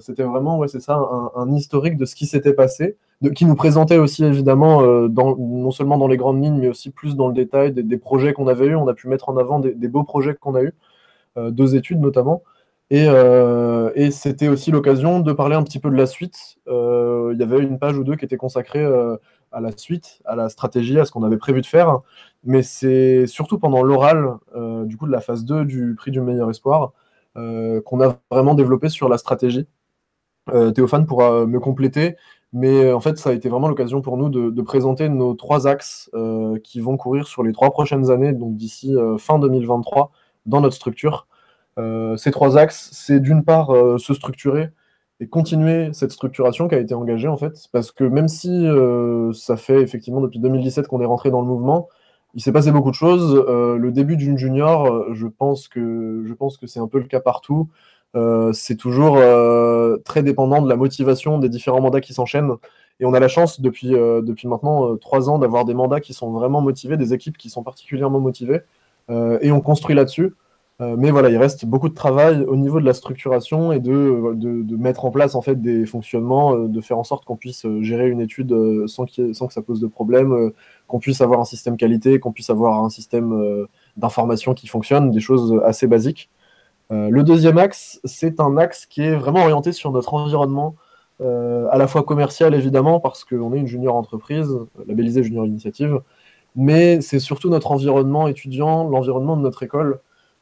c'était 0.00 0.22
vraiment 0.22 0.56
ouais, 0.56 0.68
ça, 0.68 0.98
un, 1.36 1.52
historique 1.52 1.98
de 1.98 2.06
ce 2.06 2.14
qui 2.14 2.24
s'était 2.24 2.54
passé, 2.54 2.96
qui 3.34 3.44
nous 3.44 3.56
présentait 3.56 3.98
aussi 3.98 4.24
évidemment 4.24 4.80
non 5.10 5.70
seulement 5.70 5.98
dans 5.98 6.08
les 6.08 6.16
grandes 6.16 6.42
lignes, 6.42 6.60
mais 6.60 6.68
aussi 6.68 6.88
plus 6.88 7.14
dans 7.14 7.28
le 7.28 7.34
détail 7.34 7.74
des, 7.74 7.98
projets 7.98 8.32
qu'on 8.32 8.46
avait 8.48 8.68
eus. 8.68 8.74
On 8.74 8.88
a 8.88 8.94
pu 8.94 9.06
mettre 9.06 9.28
en 9.28 9.36
avant 9.36 9.58
des, 9.58 9.74
des 9.74 9.88
beaux 9.88 10.04
projets 10.04 10.34
qu'on 10.34 10.54
a 10.54 10.62
eus. 10.62 10.72
Euh, 11.38 11.50
deux 11.50 11.76
études 11.76 12.00
notamment. 12.00 12.42
Euh, 12.92 13.92
et, 13.94 14.10
c'était 14.10 14.48
aussi 14.48 14.70
l'occasion 14.70 15.20
de 15.20 15.32
parler 15.32 15.54
un 15.56 15.62
petit 15.62 15.78
peu 15.78 15.90
de 15.90 15.96
la 15.96 16.06
suite. 16.06 16.58
Euh, 16.68 17.30
il 17.34 17.40
y 17.40 17.42
avait 17.42 17.58
une 17.58 17.78
page 17.78 17.98
ou 17.98 18.04
deux 18.04 18.16
qui 18.16 18.24
était 18.24 18.36
consacrée 18.36 18.84
à 19.52 19.60
la 19.60 19.76
suite, 19.76 20.20
à 20.24 20.36
la 20.36 20.48
stratégie, 20.48 20.98
à 20.98 21.04
ce 21.04 21.12
qu'on 21.12 21.22
avait 21.22 21.36
prévu 21.36 21.60
de 21.60 21.66
faire. 21.66 22.00
Mais 22.44 22.62
c'est 22.62 23.26
surtout 23.26 23.58
pendant 23.58 23.82
l'oral, 23.82 24.36
du 24.84 24.96
coup, 24.96 25.06
de 25.06 25.12
la 25.12 25.20
phase 25.20 25.44
2 25.44 25.64
du 25.64 25.94
prix 25.96 26.10
du 26.10 26.20
meilleur 26.20 26.50
espoir, 26.50 26.92
qu'on 27.34 28.00
a 28.00 28.16
vraiment 28.30 28.54
développé 28.54 28.88
sur 28.88 29.08
la 29.08 29.18
stratégie. 29.18 29.66
Théophane 30.74 31.06
pourra 31.06 31.46
me 31.46 31.60
compléter, 31.60 32.16
mais 32.54 32.90
en 32.90 33.00
fait, 33.00 33.18
ça 33.18 33.30
a 33.30 33.32
été 33.34 33.50
vraiment 33.50 33.68
l'occasion 33.68 34.00
pour 34.00 34.16
nous 34.16 34.30
de, 34.30 34.62
présenter 34.62 35.08
nos 35.10 35.34
trois 35.34 35.66
axes 35.66 36.10
qui 36.64 36.80
vont 36.80 36.96
courir 36.96 37.26
sur 37.26 37.42
les 37.42 37.52
trois 37.52 37.70
prochaines 37.70 38.10
années, 38.10 38.32
donc 38.32 38.56
d'ici 38.56 38.96
fin 39.18 39.38
2023 39.38 40.10
dans 40.46 40.62
notre 40.62 40.76
structure. 40.76 41.27
Euh, 41.78 42.16
ces 42.16 42.30
trois 42.30 42.58
axes, 42.58 42.90
c'est 42.92 43.20
d'une 43.20 43.44
part 43.44 43.70
euh, 43.74 43.98
se 43.98 44.14
structurer 44.14 44.70
et 45.20 45.28
continuer 45.28 45.92
cette 45.92 46.12
structuration 46.12 46.68
qui 46.68 46.74
a 46.74 46.78
été 46.78 46.94
engagée 46.94 47.28
en 47.28 47.36
fait, 47.36 47.68
parce 47.72 47.92
que 47.92 48.04
même 48.04 48.28
si 48.28 48.66
euh, 48.66 49.32
ça 49.32 49.56
fait 49.56 49.80
effectivement 49.80 50.20
depuis 50.20 50.38
2017 50.38 50.88
qu'on 50.88 51.00
est 51.00 51.06
rentré 51.06 51.30
dans 51.30 51.40
le 51.40 51.46
mouvement, 51.46 51.88
il 52.34 52.42
s'est 52.42 52.52
passé 52.52 52.70
beaucoup 52.72 52.90
de 52.90 52.94
choses. 52.94 53.34
le 53.48 53.90
début 53.90 54.16
d'une 54.16 54.38
junior, 54.38 55.14
je 55.14 55.26
pense 55.26 55.66
que 55.66 56.24
je 56.26 56.34
pense 56.34 56.56
que 56.58 56.66
c'est 56.66 56.78
un 56.78 56.86
peu 56.86 56.98
le 56.98 57.06
cas 57.06 57.20
partout. 57.20 57.68
c'est 58.52 58.76
toujours 58.76 59.18
très 60.04 60.22
dépendant 60.22 60.60
de 60.62 60.68
la 60.68 60.76
motivation 60.76 61.38
des 61.38 61.48
différents 61.48 61.80
mandats 61.80 62.00
qui 62.02 62.12
s'enchaînent. 62.14 62.52
Et 63.00 63.06
on 63.06 63.14
a 63.14 63.20
la 63.20 63.28
chance 63.28 63.60
depuis, 63.60 63.90
depuis 63.90 64.46
maintenant 64.46 64.96
trois 64.98 65.30
ans 65.30 65.38
d'avoir 65.38 65.64
des 65.64 65.74
mandats 65.74 66.00
qui 66.00 66.12
sont 66.12 66.30
vraiment 66.30 66.60
motivés, 66.60 66.96
des 66.96 67.14
équipes 67.14 67.38
qui 67.38 67.50
sont 67.50 67.62
particulièrement 67.62 68.20
motivées. 68.20 68.60
et 69.10 69.50
on 69.50 69.60
construit 69.60 69.96
là-dessus. 69.96 70.34
Euh, 70.80 70.94
mais 70.96 71.10
voilà, 71.10 71.28
il 71.28 71.36
reste 71.36 71.66
beaucoup 71.66 71.88
de 71.88 71.94
travail 71.94 72.44
au 72.44 72.54
niveau 72.54 72.78
de 72.78 72.84
la 72.84 72.94
structuration 72.94 73.72
et 73.72 73.80
de, 73.80 74.32
de, 74.34 74.76
mettre 74.76 75.04
en 75.04 75.10
place 75.10 75.34
en 75.34 75.42
fait 75.42 75.60
des 75.60 75.86
fonctionnements, 75.86 76.54
euh, 76.54 76.68
de 76.68 76.80
faire 76.80 76.98
en 76.98 77.02
sorte 77.02 77.24
qu'on 77.24 77.36
puisse 77.36 77.66
euh, 77.66 77.82
gérer 77.82 78.08
une 78.08 78.20
étude 78.20 78.54
sans, 78.86 79.06
sans, 79.32 79.46
que 79.48 79.52
ça 79.52 79.62
pose 79.62 79.80
de 79.80 79.88
problème, 79.88 80.52
qu'on 80.86 81.00
puisse 81.00 81.20
avoir 81.20 81.40
un 81.40 81.44
système 81.44 81.76
qualité, 81.76 82.20
qu'on 82.20 82.30
puisse 82.30 82.50
avoir 82.50 82.84
un 82.84 82.90
système 82.90 83.66
d'information 83.96 84.54
qui 84.54 84.68
fonctionne, 84.68 85.10
des 85.10 85.20
choses 85.20 85.60
assez 85.64 85.86
basiques. 85.88 86.30
le 86.90 87.22
deuxième 87.22 87.58
axe, 87.58 88.00
c'est 88.04 88.40
un 88.40 88.56
axe 88.56 88.86
qui 88.86 89.02
est 89.02 89.14
vraiment 89.16 89.40
orienté 89.42 89.72
sur 89.72 89.90
notre 89.92 90.14
environnement, 90.14 90.76
à 91.20 91.76
la 91.78 91.86
fois 91.88 92.02
commercial 92.04 92.54
évidemment, 92.54 93.00
parce 93.00 93.24
qu'on 93.24 93.52
est 93.52 93.58
une 93.58 93.66
junior 93.66 93.96
entreprise, 93.96 94.56
labellisée 94.86 95.22
junior 95.22 95.46
initiative, 95.46 96.00
mais 96.56 97.00
c'est 97.00 97.18
surtout 97.20 97.50
notre 97.50 97.72
environnement 97.72 98.28
étudiant, 98.28 98.88
l'environnement 98.88 99.36
de 99.36 99.42
notre 99.42 99.62
école. 99.62 100.00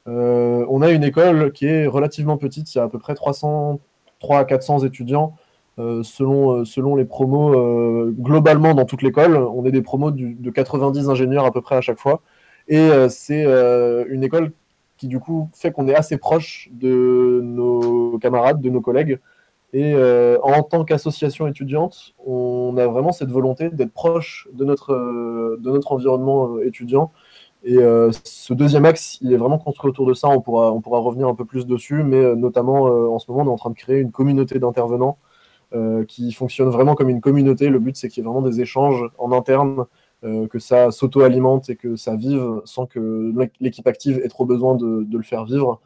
Euh, 0.08 0.64
on 0.68 0.82
a 0.82 0.90
une 0.90 1.04
école 1.04 1.52
qui 1.52 1.66
est 1.66 1.86
relativement 1.86 2.36
petite, 2.36 2.74
il 2.74 2.78
y 2.78 2.80
a 2.80 2.84
à 2.84 2.88
peu 2.88 2.98
près 2.98 3.14
300, 3.14 3.80
3 4.20 4.38
à 4.38 4.44
400 4.44 4.80
étudiants 4.84 5.34
euh, 5.78 6.02
selon, 6.02 6.60
euh, 6.60 6.64
selon 6.64 6.94
les 6.96 7.04
promos 7.04 8.10
globalement 8.12 8.74
dans 8.74 8.84
toute 8.84 9.02
l'école. 9.02 9.36
On 9.36 9.64
est 9.64 9.72
des 9.72 9.82
promos 9.82 10.10
de 10.10 10.50
90 10.50 11.08
ingénieurs 11.08 11.44
à 11.44 11.50
peu 11.50 11.60
près 11.60 11.76
à 11.76 11.80
chaque 11.80 11.98
fois. 11.98 12.22
Et 12.68 12.88
c'est 13.08 13.44
une 14.08 14.24
école 14.24 14.52
qui 14.96 15.06
du 15.06 15.20
coup 15.20 15.48
fait 15.54 15.70
qu'on 15.70 15.86
est 15.86 15.94
assez 15.94 16.16
proche 16.16 16.68
de 16.72 17.40
nos 17.44 18.18
camarades, 18.18 18.60
de 18.60 18.70
nos 18.70 18.80
collègues. 18.80 19.20
Et 19.72 19.94
en 20.42 20.62
tant 20.64 20.84
qu'association 20.84 21.46
étudiante, 21.46 22.14
on 22.24 22.76
a 22.76 22.86
vraiment 22.88 23.12
cette 23.12 23.30
volonté 23.30 23.70
d'être 23.70 23.92
proche 23.92 24.48
de 24.52 24.64
notre 24.64 25.92
environnement 25.92 26.58
étudiant 26.60 27.12
et 27.68 27.78
euh, 27.78 28.12
ce 28.22 28.54
deuxième 28.54 28.84
axe, 28.84 29.18
il 29.22 29.32
est 29.32 29.36
vraiment 29.36 29.58
construit 29.58 29.90
autour 29.90 30.06
de 30.06 30.14
ça. 30.14 30.28
On 30.28 30.40
pourra, 30.40 30.70
revenir 31.00 31.26
un 31.26 31.34
peu 31.34 31.44
plus 31.44 31.66
dessus, 31.66 32.04
mais 32.04 32.16
euh, 32.18 32.36
notamment 32.36 32.86
euh, 32.86 33.08
en 33.08 33.18
ce 33.18 33.28
moment, 33.28 33.42
on 33.42 33.46
est 33.46 33.54
en 33.54 33.56
train 33.56 33.70
de 33.70 33.74
créer 33.74 33.98
une 33.98 34.12
communauté 34.12 34.58
d'intervenants 34.58 35.18
qui 36.08 36.32
fonctionne 36.32 36.70
vraiment 36.70 36.94
comme 36.94 37.10
une 37.10 37.20
communauté. 37.20 37.68
Le 37.68 37.78
but, 37.78 37.96
c'est 37.96 38.08
qu'il 38.08 38.22
y 38.22 38.26
ait 38.26 38.30
vraiment 38.30 38.40
des 38.40 38.62
échanges 38.62 39.04
en 39.18 39.30
interne, 39.32 39.84
que 40.22 40.58
ça 40.58 40.90
s'auto-alimente 40.90 41.68
et 41.68 41.76
que 41.76 41.96
ça 41.96 42.16
vive 42.16 42.62
sans 42.64 42.86
que 42.86 43.34
l'équipe 43.60 43.86
active 43.86 44.18
ait 44.24 44.28
trop 44.28 44.46
besoin 44.46 44.76
de, 44.76 45.02
de 45.02 45.18
le 45.18 45.22
faire 45.22 45.44
vivre. 45.44 45.82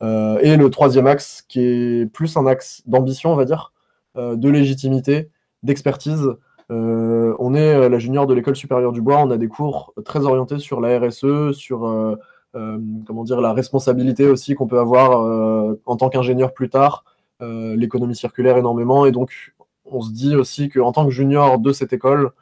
et 0.00 0.56
le 0.56 0.68
troisième 0.70 1.06
axe, 1.06 1.44
qui 1.46 1.60
est 1.60 2.06
plus 2.10 2.38
un 2.38 2.46
axe 2.46 2.82
d'ambition, 2.86 3.32
on 3.32 3.36
va 3.36 3.44
dire, 3.44 3.74
de 4.16 4.48
légitimité, 4.48 5.28
d'expertise, 5.62 6.26
on 6.70 7.54
est 7.54 7.88
la 7.88 7.98
junior 7.98 8.26
de 8.26 8.34
l'école 8.34 8.56
supérieure 8.56 8.92
du 8.92 9.02
bois, 9.02 9.18
on 9.18 9.30
a 9.30 9.36
des 9.36 9.48
cours 9.48 9.94
très 10.04 10.20
orientés 10.20 10.58
sur 10.58 10.80
la 10.80 10.98
RSE, 10.98 11.52
sur 11.52 12.18
comment 12.52 13.24
dire, 13.24 13.40
la 13.40 13.52
responsabilité 13.52 14.26
aussi 14.26 14.54
qu'on 14.54 14.66
peut 14.66 14.78
avoir 14.78 15.76
en 15.86 15.96
tant 15.96 16.08
qu'ingénieur 16.08 16.52
plus 16.52 16.68
tard, 16.70 17.04
l'économie 17.40 18.16
circulaire 18.16 18.56
énormément, 18.56 19.06
et 19.06 19.12
donc 19.12 19.54
on 19.84 20.00
se 20.00 20.12
dit 20.12 20.34
aussi 20.36 20.68
qu'en 20.68 20.92
tant 20.92 21.04
que 21.04 21.10
junior 21.10 21.58
de 21.58 21.72
cette 21.72 21.92
école, 21.92 22.32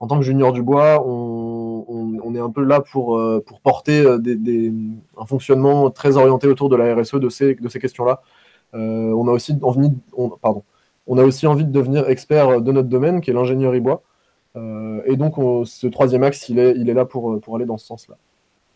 en 0.00 0.06
tant 0.06 0.18
que 0.18 0.24
junior 0.24 0.52
du 0.52 0.62
bois, 0.62 1.04
on, 1.06 2.34
est 2.34 2.38
un 2.38 2.50
peu 2.50 2.62
là 2.62 2.80
pour, 2.80 3.18
euh, 3.18 3.42
pour 3.44 3.60
porter 3.60 4.00
euh, 4.02 4.18
un 5.18 5.26
fonctionnement 5.26 5.90
très 5.90 6.16
orienté 6.16 6.46
autour 6.46 6.68
de 6.68 6.76
la 6.76 6.94
RSE, 6.94 7.16
de 7.16 7.28
ces, 7.28 7.56
de 7.56 7.68
ces 7.68 7.80
questions-là. 7.80 8.22
Euh, 8.74 9.12
on, 9.12 9.26
a 9.26 9.32
aussi 9.32 9.58
envie, 9.62 9.90
pardon, 10.40 10.62
on 11.10 11.18
a 11.18 11.24
aussi 11.24 11.46
envie 11.46 11.64
de 11.64 11.70
devenir 11.70 12.08
expert 12.08 12.62
de 12.62 12.72
notre 12.72 12.88
domaine, 12.88 13.20
qui 13.20 13.30
est 13.30 13.34
l'ingénierie 13.34 13.80
bois. 13.80 14.02
et 14.56 15.16
donc, 15.16 15.34
ce 15.66 15.86
troisième 15.86 16.22
axe, 16.22 16.48
il 16.48 16.58
est, 16.58 16.74
il 16.76 16.88
est 16.88 16.94
là 16.94 17.04
pour, 17.04 17.38
pour 17.40 17.56
aller 17.56 17.66
dans 17.66 17.76
ce 17.76 17.86
sens-là. 17.86 18.16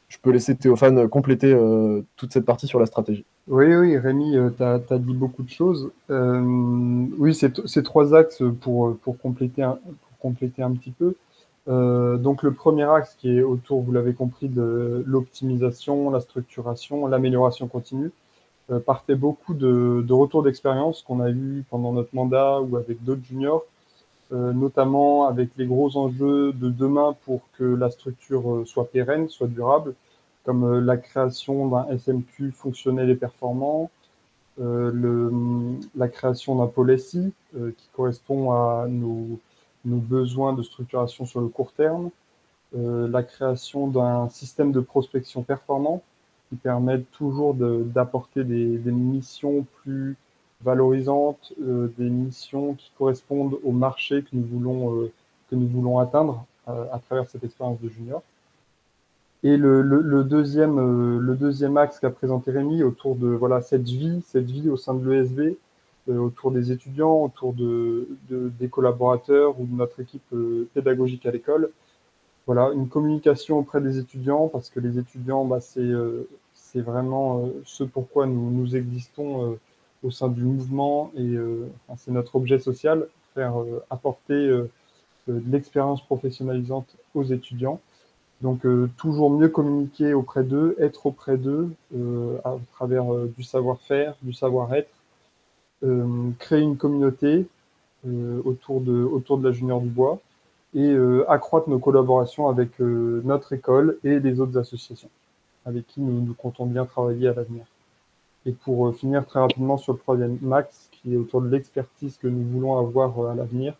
Je 0.09 0.19
peux 0.21 0.31
laisser 0.31 0.55
Théophane 0.55 1.09
compléter 1.09 1.57
toute 2.17 2.33
cette 2.33 2.45
partie 2.45 2.67
sur 2.67 2.79
la 2.79 2.87
stratégie. 2.87 3.25
Oui, 3.49 3.75
oui, 3.75 3.97
Rémi, 3.97 4.37
tu 4.57 4.63
as, 4.63 4.99
dit 4.99 5.15
beaucoup 5.15 5.43
de 5.43 5.51
choses. 5.51 5.91
oui, 6.11 7.35
ces 7.35 7.83
trois 7.83 8.15
axes 8.15 8.43
pour, 8.61 8.97
pour, 8.99 9.19
compléter 9.19 9.63
un, 9.63 9.79
compléter 10.21 10.63
un 10.63 10.73
petit 10.73 10.91
peu. 10.91 11.15
Euh, 11.67 12.17
donc 12.17 12.43
le 12.43 12.53
premier 12.53 12.85
axe 12.85 13.15
qui 13.19 13.39
est 13.39 13.43
autour, 13.43 13.83
vous 13.83 13.93
l'avez 13.93 14.15
compris, 14.15 14.49
de 14.49 15.03
l'optimisation, 15.07 16.11
la 16.11 16.21
structuration, 16.21 17.07
l'amélioration 17.07 17.69
continue, 17.69 18.07
euh, 18.07 18.11
partait 18.87 19.15
beaucoup 19.15 19.55
de, 19.55 20.05
de 20.07 20.13
retours 20.13 20.43
d'expérience 20.43 21.03
qu'on 21.03 21.21
a 21.21 21.31
eu 21.31 21.65
pendant 21.71 21.93
notre 21.93 22.15
mandat 22.15 22.61
ou 22.61 22.77
avec 22.77 23.03
d'autres 23.05 23.25
juniors, 23.25 23.65
euh, 24.33 24.53
notamment 24.53 25.27
avec 25.27 25.51
les 25.57 25.67
gros 25.67 25.97
enjeux 25.97 26.53
de 26.53 26.71
demain 26.71 27.15
pour 27.25 27.43
que 27.59 27.65
la 27.65 27.91
structure 27.91 28.63
soit 28.67 28.91
pérenne, 28.91 29.29
soit 29.29 29.49
durable, 29.49 29.95
comme 30.45 30.79
la 30.81 30.97
création 30.97 31.69
d'un 31.69 31.87
SMQ 31.97 32.53
fonctionnel 32.53 33.11
et 33.11 33.17
performant, 33.17 33.91
le, 34.59 35.33
la 35.97 36.09
création 36.09 36.57
d'un 36.57 36.67
policy 36.67 37.33
qui 37.53 37.89
correspond 37.95 38.53
à 38.53 38.87
nos 38.89 39.39
nos 39.85 39.99
besoins 39.99 40.53
de 40.53 40.63
structuration 40.63 41.27
sur 41.27 41.41
le 41.41 41.49
court 41.49 41.73
terme, 41.73 42.11
euh, 42.77 43.09
la 43.09 43.23
création 43.23 43.87
d'un 43.87 44.29
système 44.31 44.73
de 44.73 44.81
prospection 44.81 45.43
performant 45.43 46.03
qui 46.49 46.57
permet 46.57 47.01
toujours 47.13 47.55
d'apporter 47.55 48.45
des, 48.45 48.93
missions 48.93 49.67
plus 49.83 50.17
valorisantes, 50.63 51.53
euh, 51.63 51.93
des 51.99 52.09
missions 52.09 52.75
qui 52.75 52.91
correspondent 52.97 53.59
au 53.65 53.73
marché 53.73 54.23
que 54.23 54.29
nous 54.33 54.45
voulons, 54.45 54.95
euh, 54.95 55.13
que 55.51 55.57
nous 55.57 55.67
voulons 55.69 55.99
atteindre 55.99 56.47
euh, 56.69 56.87
à 56.93 56.99
travers 56.99 57.29
cette 57.29 57.45
expérience 57.45 57.81
de 57.81 57.89
junior. 57.89 58.23
Et 59.43 59.59
le, 59.59 60.25
deuxième, 60.25 61.19
le 61.21 61.35
deuxième 61.35 61.77
axe 61.77 62.01
qu'a 62.01 62.09
présenté 62.09 62.51
Rémi 62.51 62.83
autour 62.83 63.15
de 63.15 63.27
voilà, 63.27 63.61
cette 63.61 63.85
vie, 63.85 64.23
cette 64.27 64.51
vie 64.51 64.71
au 64.71 64.79
sein 64.79 64.95
de 64.95 65.57
euh, 66.09 66.19
autour 66.19 66.51
des 66.51 66.73
étudiants, 66.73 67.25
autour 67.25 67.53
de, 67.53 68.09
des 68.31 68.69
collaborateurs 68.69 69.61
ou 69.61 69.67
de 69.67 69.75
notre 69.75 70.01
équipe 70.01 70.35
pédagogique 70.73 71.27
à 71.27 71.31
l'école. 71.31 71.71
Voilà, 72.47 72.71
une 72.75 72.89
communication 72.89 73.59
auprès 73.59 73.81
des 73.81 73.99
étudiants 73.99 74.49
parce 74.49 74.69
que 74.71 74.81
les 74.81 74.99
étudiants, 74.99 75.45
bah, 75.45 75.61
c'est 75.61 75.81
euh, 75.81 76.29
vraiment 76.75 77.49
ce 77.65 77.85
pourquoi 77.85 78.27
nous, 78.27 78.51
nous 78.51 78.77
existons 78.77 79.57
au 80.03 80.11
sein 80.11 80.29
du 80.29 80.43
mouvement 80.43 81.13
et 81.17 81.37
c'est 81.97 82.11
notre 82.11 82.35
objet 82.35 82.59
social, 82.59 83.07
faire 83.33 83.55
apporter 83.91 84.49
de 84.49 85.43
l'expérience 85.49 86.05
professionnalisante 86.05 86.97
aux 87.15 87.23
étudiants. 87.23 87.81
Donc 88.43 88.67
toujours 88.97 89.31
mieux 89.31 89.49
communiquer 89.49 90.15
auprès 90.15 90.43
d'eux, 90.43 90.75
être 90.81 91.07
auprès 91.07 91.37
d'eux 91.39 91.71
à 92.45 92.57
travers 92.73 93.05
du 93.37 93.45
savoir-faire, 93.45 94.17
du 94.23 94.33
savoir-être 94.33 94.91
euh, 95.85 96.31
créer 96.39 96.63
une 96.63 96.79
communauté 96.79 97.47
euh, 98.07 98.41
autour, 98.45 98.81
de, 98.81 99.03
autour 99.03 99.37
de 99.37 99.49
la 99.49 99.53
Junior 99.53 99.81
du 99.83 99.89
Bois 99.89 100.19
et 100.75 100.91
euh, 100.93 101.25
accroître 101.31 101.69
nos 101.69 101.79
collaborations 101.79 102.49
avec 102.49 102.79
notre 102.79 103.53
école 103.53 103.99
et 104.05 104.19
les 104.19 104.41
autres 104.41 104.59
associations 104.59 105.11
avec 105.67 105.87
qui 105.87 106.01
nous, 106.01 106.21
nous 106.21 106.35
comptons 106.35 106.67
bien 106.67 106.85
travailler 106.85 107.29
à 107.29 107.35
l'avenir. 107.35 107.65
Et 108.47 108.53
pour 108.53 108.95
finir 108.95 109.25
très 109.25 109.41
rapidement 109.41 109.79
sur 109.79 109.95
le 109.95 109.99
troisième 109.99 110.39
max, 110.43 110.91
qui 110.93 111.15
est 111.15 111.17
autour 111.17 111.41
de 111.41 111.49
l'expertise 111.49 112.19
que 112.19 112.29
nous 112.29 112.45
voulons 112.45 112.79
avoir 112.79 113.31
à 113.31 113.35
l'avenir, 113.35 113.75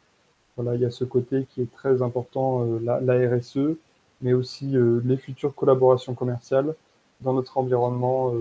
voilà, 0.57 0.77
il 0.77 0.81
y 0.81 0.87
a 0.87 0.91
ce 0.91 1.05
côté 1.05 1.47
qui 1.51 1.61
est 1.61 1.71
très 1.73 2.01
important, 2.01 2.67
la, 2.83 2.99
RSE, 3.29 3.77
mais 4.23 4.33
aussi 4.33 4.75
les 5.05 5.17
futures 5.19 5.55
collaborations 5.55 6.15
commerciales 6.15 6.75
dans 7.21 7.35
notre 7.35 7.59
environnement 7.59 8.33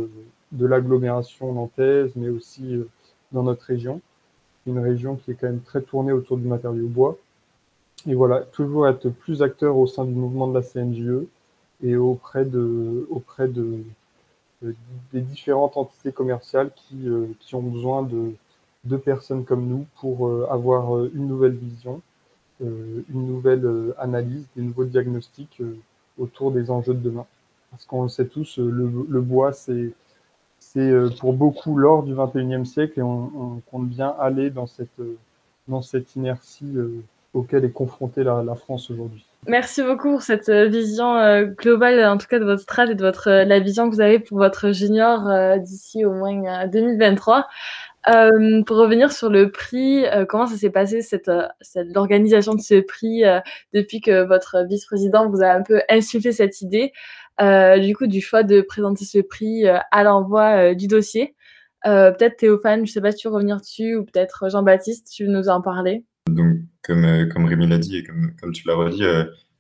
de 0.54 0.66
l'agglomération 0.66 1.52
nantaise, 1.52 2.12
mais 2.16 2.30
aussi 2.30 2.80
dans 3.34 3.44
notre 3.44 3.66
région. 3.66 4.00
Une 4.66 4.80
région 4.80 5.16
qui 5.18 5.32
est 5.32 5.34
quand 5.34 5.48
même 5.48 5.62
très 5.62 5.82
tournée 5.82 6.14
autour 6.14 6.38
du 6.38 6.48
matériau 6.48 6.88
bois. 6.88 7.18
Et 8.08 8.16
voilà, 8.16 8.42
toujours 8.42 8.88
être 8.88 9.10
plus 9.10 9.42
acteur 9.42 9.78
au 9.78 9.88
sein 9.88 10.06
du 10.06 10.14
mouvement 10.14 10.48
de 10.48 10.54
la 10.54 10.62
CNGE 10.62 11.26
et 11.82 11.96
auprès 11.96 12.46
de, 12.46 13.08
auprès 13.10 13.48
de, 13.48 13.84
des 14.62 15.22
différentes 15.22 15.78
entités 15.78 16.12
commerciales 16.12 16.72
qui, 16.76 17.08
euh, 17.08 17.28
qui 17.40 17.56
ont 17.56 17.62
besoin 17.62 18.04
de, 18.04 18.34
de, 18.86 18.98
personnes 18.98 19.46
comme 19.46 19.68
nous 19.68 19.86
pour 20.00 20.28
euh, 20.28 20.48
avoir 20.50 20.96
euh, 20.96 21.12
une 21.14 21.28
nouvelle 21.28 21.56
vision, 21.56 22.02
une 22.62 23.04
nouvelle 23.28 23.94
analyse, 23.98 24.46
des 24.56 24.62
nouveaux 24.62 24.86
diagnostics 24.86 25.62
autour 26.18 26.52
des 26.54 26.72
enjeux 26.72 26.94
de 26.94 27.00
demain. 27.00 27.26
Parce 27.72 27.86
qu'on 27.86 28.04
le 28.04 28.10
sait 28.10 28.28
tous, 28.28 28.58
le, 28.58 29.06
le 29.10 29.22
bois, 29.22 29.52
c'est 29.52 29.92
euh, 30.78 31.10
pour 31.20 31.34
beaucoup 31.34 31.78
l'or 31.78 32.04
du 32.04 32.14
21e 32.14 32.66
siècle 32.66 33.00
et 33.00 33.04
on, 33.04 33.62
compte 33.70 33.88
bien 33.88 34.16
aller 34.20 34.50
dans 34.50 34.66
cette, 34.66 35.00
euh, 35.00 35.18
dans 35.68 35.82
cette 35.84 36.16
inertie 36.16 36.72
euh, 36.76 37.04
auquel 37.34 37.66
est 37.66 37.72
confrontée 37.72 38.24
la, 38.24 38.56
France 38.56 38.90
aujourd'hui. 38.92 39.26
Merci 39.48 39.84
beaucoup 39.84 40.12
pour 40.12 40.22
cette 40.22 40.50
vision 40.50 41.44
globale, 41.58 42.06
en 42.06 42.18
tout 42.18 42.28
cas 42.28 42.40
de 42.40 42.46
votre 42.46 42.62
strat 42.62 42.86
et 42.86 42.96
de 42.96 43.04
votre, 43.04 43.30
la 43.30 43.60
vision 43.60 43.90
que 43.90 43.96
vous 43.96 44.02
avez 44.02 44.20
pour 44.20 44.38
votre 44.38 44.72
junior 44.72 45.28
d'ici 45.60 46.06
au 46.06 46.14
moins 46.14 46.68
2023. 46.68 47.48
Euh, 48.10 48.64
pour 48.64 48.78
revenir 48.78 49.12
sur 49.12 49.30
le 49.30 49.50
prix, 49.50 50.06
comment 50.30 50.46
ça 50.46 50.56
s'est 50.56 50.70
passé 50.70 51.02
cette, 51.02 51.32
l'organisation 51.76 52.54
de 52.54 52.62
ce 52.62 52.80
prix 52.82 53.24
depuis 53.74 54.00
que 54.00 54.24
votre 54.24 54.66
vice-président 54.66 55.30
vous 55.30 55.42
a 55.42 55.48
un 55.48 55.62
peu 55.62 55.82
insufflé 55.90 56.32
cette 56.32 56.62
idée 56.62 56.94
euh, 57.42 57.80
du 57.80 57.96
coup, 57.96 58.08
du 58.08 58.22
choix 58.22 58.44
de 58.44 58.62
présenter 58.62 59.06
ce 59.06 59.20
prix 59.20 59.68
euh, 59.68 59.78
à 59.92 60.04
l'envoi 60.04 60.72
euh, 60.72 60.76
du 60.76 60.88
dossier. 60.88 61.36
peut-être 61.84 62.38
Théophane, 62.38 62.86
je 62.86 62.92
ne 62.92 62.94
sais 62.94 63.02
pas 63.02 63.12
si 63.12 63.18
tu 63.20 63.28
veux 63.28 63.34
revenir 63.34 63.58
dessus, 63.58 63.96
ou 63.96 64.06
peut-être 64.06 64.50
Jean-Baptiste, 64.50 65.10
tu 65.12 65.26
veux 65.26 65.32
nous 65.32 65.50
en 65.50 65.62
parler? 65.62 66.06
Donc, 66.30 66.58
comme, 66.84 67.30
comme 67.30 67.46
Rémi 67.46 67.68
l'a 67.68 67.78
dit 67.78 67.98
et 67.98 68.04
comme, 68.04 68.36
comme 68.42 68.52
tu 68.52 68.68
l'as 68.68 68.76
redit, 68.76 69.04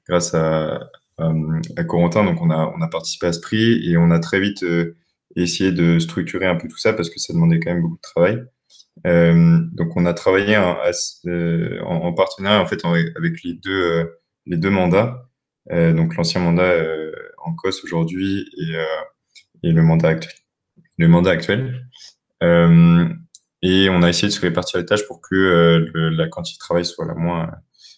grâce 0.08 0.34
à, 0.34 0.90
à 1.18 1.84
Corentin, 1.84 2.24
donc 2.26 2.42
on 2.42 2.50
a, 2.50 2.74
on 2.76 2.82
a 2.82 2.88
participé 2.88 3.28
à 3.28 3.34
ce 3.34 3.40
prix 3.40 3.90
et 3.90 3.98
on 3.98 4.12
a 4.12 4.20
très 4.20 4.40
vite 4.40 4.66
essayé 5.36 5.72
de 5.72 6.00
structurer 6.00 6.46
un 6.46 6.56
peu 6.56 6.68
tout 6.68 6.78
ça 6.78 6.94
parce 6.94 7.10
que 7.10 7.20
ça 7.20 7.34
demandait 7.34 7.60
quand 7.60 7.72
même 7.72 7.82
beaucoup 7.82 7.98
de 7.98 8.02
travail. 8.02 8.44
Euh, 9.08 9.60
donc 9.72 9.96
on 9.98 10.06
a 10.06 10.14
travaillé 10.14 10.56
en, 10.58 10.78
en, 11.86 12.14
partenariat 12.14 12.62
en 12.62 12.66
fait 12.66 12.86
avec 12.86 13.44
les 13.44 13.54
deux 13.54 14.20
les 14.46 14.58
deux 14.58 14.70
mandats, 14.70 15.30
euh, 15.72 15.94
donc 15.94 16.16
l'ancien 16.16 16.42
mandat 16.42 16.74
en 17.44 17.54
COS 17.56 17.84
aujourd'hui 17.84 18.46
et, 18.58 18.76
euh, 18.76 18.84
et, 19.64 19.72
le 19.72 19.82
mandat. 19.82 20.20
Le 20.98 21.08
mandat 21.08 21.32
actuel. 21.32 21.88
Euh, 23.64 23.68
et 23.68 23.90
on 23.90 24.04
a 24.04 24.10
essayé 24.10 24.28
de 24.28 24.34
se 24.34 24.42
répartir 24.42 24.80
les 24.80 24.86
tâches 24.86 25.08
pour 25.08 25.22
que 25.22 25.36
euh, 25.36 26.10
la 26.12 26.28
quantité 26.28 26.58
de 26.58 26.60
travail 26.60 26.86
soit 26.86 27.06
la 27.06 27.16
moins 27.16 27.50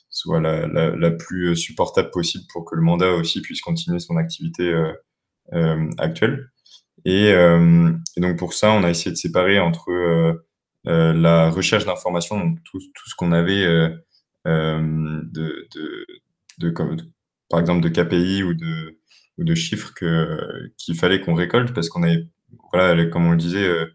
soit 0.10 0.40
la, 0.40 0.66
la, 0.68 1.12
plus 1.12 1.58
supportable 1.58 2.10
possible 2.10 2.46
pour 2.54 2.64
que 2.64 2.76
le 2.76 2.82
mandat 2.82 3.12
aussi 3.12 3.42
puisse 3.42 3.60
continuer 3.60 4.00
son 4.00 4.16
activité 4.16 4.74
euh, 5.54 5.90
actuelle. 5.98 6.52
Et, 7.04 7.32
euh, 7.34 7.92
donc 8.18 8.38
pour 8.38 8.54
ça, 8.54 8.72
on 8.72 8.84
a 8.84 8.90
essayé 8.90 9.12
de 9.12 9.18
séparer 9.18 9.60
entre 9.60 9.90
euh, 9.92 10.34
la 10.86 11.50
recherche 11.50 11.86
d'informations, 11.86 12.56
tout, 12.64 12.80
tout 12.80 13.10
ce 13.10 13.16
qu'on 13.16 13.34
avait 13.34 13.66
de, 13.66 14.02
de, 14.46 15.68
de, 15.76 16.06
de, 16.60 16.74
par 17.50 17.60
exemple 17.60 17.82
de 17.82 17.90
KPI 17.90 18.44
ou 18.44 18.54
de, 18.54 18.98
de 19.38 19.56
chiffres 19.56 19.94
que 19.96 20.72
qu'il 20.78 20.96
fallait 20.96 21.22
qu'on 21.22 21.34
récolte 21.34 21.74
parce 21.74 21.90
qu'on 21.90 22.04
avait 22.04 22.28
voilà 22.72 23.06
comme 23.08 23.26
on 23.28 23.32
le 23.32 23.38
disait 23.38 23.66
euh, 23.68 23.86
euh, 23.86 23.88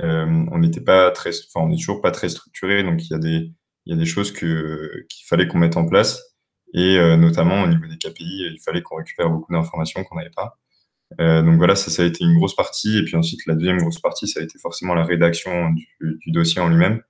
on 0.00 0.58
n'était 0.58 0.80
pas 0.80 1.10
très 1.10 1.30
enfin 1.30 1.66
on 1.66 1.72
est 1.72 1.76
toujours 1.76 2.00
pas 2.00 2.10
très 2.10 2.28
structuré 2.28 2.82
donc 2.82 3.04
il 3.04 3.10
y 3.12 3.14
a 3.14 3.18
des 3.18 3.52
il 3.86 3.94
y 3.94 3.96
a 3.96 3.98
des 3.98 4.06
choses 4.06 4.32
que 4.32 5.06
qu'il 5.08 5.26
fallait 5.26 5.46
qu'on 5.46 5.58
mette 5.58 5.76
en 5.76 5.86
place. 5.86 6.22
Et 6.74 6.98
euh, 6.98 7.16
notamment 7.16 7.62
au 7.62 7.66
niveau 7.68 7.86
des 7.86 7.96
KPI 7.98 8.50
il 8.52 8.60
fallait 8.64 8.82
qu'on 8.82 8.96
récupère 8.96 9.30
beaucoup 9.30 9.52
d'informations 9.52 10.02
qu'on 10.04 10.16
n'avait 10.16 10.30
pas. 10.30 10.58
Euh, 11.20 11.42
donc 11.42 11.58
voilà 11.58 11.76
ça 11.76 11.90
ça 11.90 12.02
a 12.02 12.06
été 12.06 12.24
une 12.24 12.34
grosse 12.36 12.56
partie. 12.56 12.98
Et 12.98 13.04
puis 13.04 13.16
ensuite 13.16 13.46
la 13.46 13.54
deuxième 13.54 13.78
grosse 13.78 14.00
partie 14.00 14.28
ça 14.28 14.40
a 14.40 14.42
été 14.42 14.58
forcément 14.58 14.94
la 14.94 15.04
rédaction 15.04 15.70
du, 15.70 16.32
dossier 16.32 16.60
en 16.60 16.68
lui-même 16.68 17.02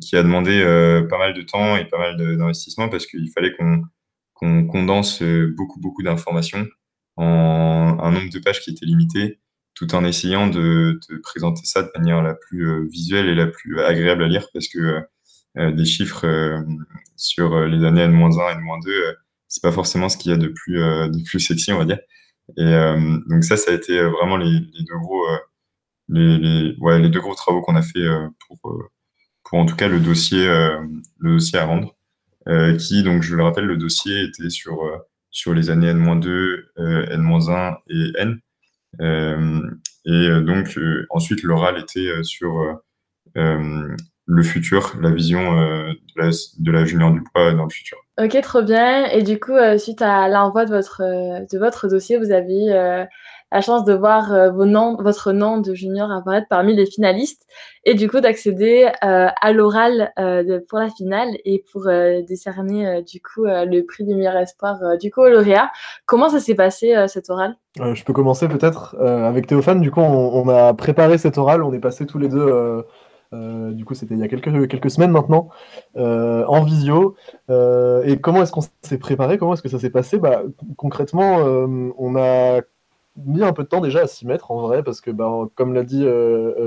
qui 0.00 0.16
a 0.16 0.22
demandé 0.22 0.62
pas 1.10 1.18
mal 1.18 1.34
de 1.34 1.42
temps 1.42 1.76
et 1.76 1.84
pas 1.86 1.98
mal 1.98 2.16
d'investissement 2.16 2.88
parce 2.88 3.06
qu'il 3.06 3.30
fallait 3.32 3.54
qu'on 3.54 3.82
qu'on 4.34 4.66
condense 4.66 5.22
beaucoup, 5.22 5.78
beaucoup 5.80 6.02
d'informations 6.02 6.66
en 7.16 7.98
un 8.00 8.12
nombre 8.12 8.30
de 8.30 8.38
pages 8.38 8.60
qui 8.62 8.70
était 8.70 8.86
limité, 8.86 9.38
tout 9.80 9.94
en 9.94 10.04
essayant 10.04 10.46
de, 10.46 11.00
de 11.08 11.16
présenter 11.16 11.62
ça 11.64 11.82
de 11.82 11.90
manière 11.96 12.22
la 12.22 12.34
plus 12.34 12.86
visuelle 12.88 13.28
et 13.28 13.34
la 13.34 13.46
plus 13.46 13.80
agréable 13.80 14.22
à 14.24 14.28
lire 14.28 14.46
parce 14.52 14.68
que 14.68 15.00
des 15.56 15.84
chiffres 15.86 16.26
sur 17.16 17.58
les 17.66 17.84
années 17.84 18.02
N-1 18.02 18.30
et 18.30 18.52
N-2, 18.52 19.14
c'est 19.48 19.62
pas 19.62 19.72
forcément 19.72 20.10
ce 20.10 20.18
qu'il 20.18 20.30
y 20.30 20.34
a 20.34 20.36
de 20.36 20.48
plus, 20.48 20.76
de 20.76 21.24
plus 21.24 21.40
sexy, 21.40 21.72
on 21.72 21.78
va 21.78 21.86
dire. 21.86 21.98
Et 22.56 22.62
euh, 22.62 23.18
donc 23.28 23.44
ça, 23.44 23.56
ça 23.56 23.70
a 23.70 23.74
été 23.74 23.98
euh, 23.98 24.10
vraiment 24.10 24.36
les, 24.36 24.60
deux 24.60 24.98
gros, 24.98 25.24
euh, 25.26 25.38
les, 26.08 26.38
les, 26.38 26.76
ouais, 26.80 26.98
les 26.98 27.08
deux 27.08 27.20
gros 27.20 27.34
travaux 27.34 27.60
qu'on 27.62 27.76
a 27.76 27.82
fait 27.82 28.06
pour, 28.46 28.58
pour 29.44 29.58
en 29.58 29.66
tout 29.66 29.76
cas 29.76 29.88
le 29.88 30.00
dossier, 30.00 30.46
le 30.46 31.34
dossier 31.34 31.58
à 31.58 31.66
rendre. 31.66 31.94
qui, 32.78 33.02
donc 33.02 33.22
je 33.22 33.36
le 33.36 33.44
rappelle, 33.44 33.66
le 33.66 33.76
dossier 33.76 34.24
était 34.24 34.50
sur, 34.50 34.80
sur 35.30 35.54
les 35.54 35.70
années 35.70 35.88
N-2, 35.88 36.64
N-1 36.76 37.76
et 37.88 38.12
N. 38.18 38.40
et 38.98 40.28
donc 40.42 40.78
ensuite 41.10 41.42
l'oral 41.42 41.78
était 41.78 42.22
sur 42.22 42.80
le 43.34 44.42
futur, 44.42 44.96
la 45.00 45.10
vision 45.10 45.54
de 45.54 45.96
la, 46.16 46.30
de, 46.58 46.72
la, 46.72 46.84
junior 46.84 47.12
du 47.12 47.22
poids 47.22 47.52
dans 47.52 47.64
le 47.64 47.70
futur. 47.70 47.98
Ok, 48.22 48.38
trop 48.42 48.60
bien. 48.60 49.06
Et 49.06 49.22
du 49.22 49.40
coup, 49.40 49.54
euh, 49.54 49.78
suite 49.78 50.02
à 50.02 50.28
l'envoi 50.28 50.66
de 50.66 50.70
votre, 50.70 51.00
euh, 51.02 51.46
de 51.50 51.58
votre 51.58 51.88
dossier, 51.88 52.18
vous 52.18 52.32
avez 52.32 52.70
euh, 52.70 53.04
la 53.52 53.60
chance 53.60 53.84
de 53.84 53.92
voir 53.92 54.32
noms, 54.54 54.96
votre 55.00 55.32
nom 55.32 55.58
de 55.58 55.74
junior 55.74 56.10
apparaître 56.10 56.46
parmi 56.48 56.74
les 56.74 56.86
finalistes 56.86 57.46
et 57.84 57.94
du 57.94 58.08
coup 58.08 58.20
d'accéder 58.20 58.90
à 59.00 59.52
l'oral 59.52 60.12
pour 60.68 60.78
la 60.78 60.90
finale 60.90 61.28
et 61.44 61.64
pour 61.72 61.86
décerner 62.28 63.02
du 63.02 63.20
coup 63.20 63.44
le 63.44 63.80
prix 63.82 64.04
du 64.04 64.14
meilleur 64.14 64.36
espoir 64.36 64.98
du 64.98 65.10
coup 65.10 65.22
au 65.22 65.28
lauréat. 65.28 65.70
Comment 66.06 66.28
ça 66.28 66.40
s'est 66.40 66.54
passé 66.54 66.94
cet 67.08 67.30
oral? 67.30 67.56
Je 67.76 68.04
peux 68.04 68.12
commencer 68.12 68.48
peut-être 68.48 68.96
avec 69.00 69.46
Théophane. 69.46 69.80
Du 69.80 69.90
coup, 69.90 70.00
on, 70.00 70.48
a 70.48 70.74
préparé 70.74 71.18
cet 71.18 71.38
oral. 71.38 71.62
On 71.62 71.72
est 71.72 71.80
passé 71.80 72.06
tous 72.06 72.18
les 72.18 72.28
deux 72.28 72.84
euh, 73.32 73.72
du 73.72 73.84
coup, 73.84 73.94
c'était 73.94 74.14
il 74.14 74.20
y 74.20 74.24
a 74.24 74.28
quelques, 74.28 74.68
quelques 74.68 74.90
semaines 74.90 75.12
maintenant, 75.12 75.48
euh, 75.96 76.44
en 76.46 76.62
visio. 76.62 77.16
Euh, 77.48 78.02
et 78.04 78.20
comment 78.20 78.42
est-ce 78.42 78.52
qu'on 78.52 78.62
s'est 78.82 78.98
préparé? 78.98 79.38
Comment 79.38 79.54
est-ce 79.54 79.62
que 79.62 79.68
ça 79.68 79.78
s'est 79.78 79.90
passé? 79.90 80.18
Bah, 80.18 80.42
Concrètement, 80.76 81.36
on 81.98 82.16
a 82.16 82.60
mis 83.16 83.42
un 83.42 83.52
peu 83.52 83.62
de 83.64 83.68
temps 83.68 83.80
déjà 83.80 84.02
à 84.02 84.06
s'y 84.06 84.26
mettre 84.26 84.50
en 84.50 84.60
vrai, 84.60 84.82
parce 84.82 85.00
que, 85.00 85.10
bah, 85.10 85.48
comme 85.54 85.74
l'a 85.74 85.82
dit 85.82 86.06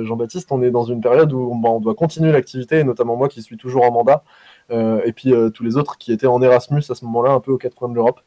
Jean-Baptiste, 0.02 0.52
on 0.52 0.62
est 0.62 0.72
dans 0.72 0.84
une 0.84 1.02
période 1.02 1.32
où 1.34 1.54
bah, 1.56 1.70
on 1.70 1.80
doit 1.80 1.96
continuer 1.96 2.32
l'activité, 2.32 2.80
et 2.80 2.84
notamment 2.84 3.16
moi 3.16 3.30
qui 3.30 3.42
suis 3.42 3.58
toujours 3.58 3.84
en 3.84 3.92
mandat, 3.92 4.24
et 4.70 5.14
puis 5.14 5.34
tous 5.54 5.64
les 5.64 5.78
autres 5.78 5.98
qui 5.98 6.12
étaient 6.12 6.28
en 6.28 6.42
Erasmus 6.42 6.84
à 6.90 6.96
ce 6.96 7.06
moment-là, 7.06 7.32
un 7.32 7.40
peu 7.40 7.52
aux 7.52 7.58
quatre 7.58 7.76
coins 7.76 7.90
de 7.90 7.96
l'Europe. 7.96 8.22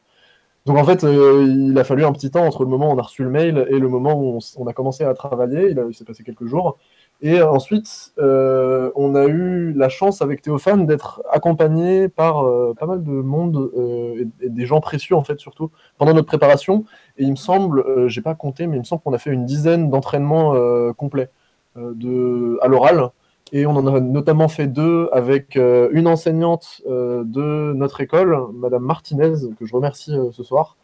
Donc 0.65 0.77
en 0.77 0.83
fait, 0.83 1.03
il 1.03 1.77
a 1.77 1.83
fallu 1.85 2.03
un 2.03 2.11
petit 2.11 2.29
temps 2.29 2.45
entre 2.45 2.63
le 2.63 2.69
moment 2.69 2.89
où 2.91 2.93
on 2.95 2.97
a 2.99 3.01
reçu 3.01 3.23
le 3.23 3.29
mail 3.29 3.65
et 3.69 3.79
le 3.79 3.87
moment 3.87 4.19
où 4.19 4.39
on, 4.57 4.67
a 4.67 4.73
commencé 4.73 5.05
à 5.05 5.13
travailler. 5.13 5.69
Il, 5.71 5.81
il 5.89 5.95
s'est 5.95 6.03
passé 6.03 6.23
quelques 6.23 6.45
jours. 6.45 6.77
Et 7.21 7.41
ensuite, 7.41 8.13
euh, 8.19 8.91
on 8.95 9.15
a 9.15 9.25
eu 9.25 9.73
la 9.73 9.89
chance 9.89 10.21
avec 10.21 10.43
Théophane 10.43 10.85
d'être 10.85 11.23
accompagné 11.31 12.09
par 12.09 12.45
euh, 12.45 12.75
pas 12.79 12.85
mal 12.85 13.03
de 13.03 13.09
monde 13.11 13.71
euh, 13.75 14.25
et, 14.39 14.49
des 14.49 14.65
gens 14.67 14.81
précieux 14.81 15.15
en 15.15 15.23
fait 15.23 15.39
surtout 15.39 15.71
pendant 15.97 16.13
notre 16.13 16.27
préparation. 16.27 16.85
Et 17.17 17.23
il 17.23 17.31
me 17.31 17.35
semble, 17.35 18.07
j'ai 18.07 18.21
pas 18.21 18.35
compté, 18.35 18.67
mais 18.67 18.77
il 18.77 18.81
me 18.81 18.85
semble 18.85 19.01
qu'on 19.01 19.13
a 19.13 19.17
fait 19.17 19.31
une 19.31 19.45
dizaine 19.45 19.89
d'entraînements 19.89 20.53
complets 20.93 21.29
à 21.75 22.67
l'oral. 22.67 23.09
Et 23.53 23.65
on 23.65 23.71
en 23.71 23.87
a 23.87 23.99
notamment 23.99 24.47
fait 24.49 24.67
deux 24.67 25.09
avec 25.11 25.55
une 25.55 26.07
enseignante 26.07 26.81
de 26.85 27.73
notre 27.73 28.01
école, 28.01 28.37
Madame 28.53 28.83
Martinez, 28.83 29.33
que 29.59 29.65
je 29.65 29.73
remercie 29.73 30.15
ce 30.31 30.43
soir, 30.43 30.77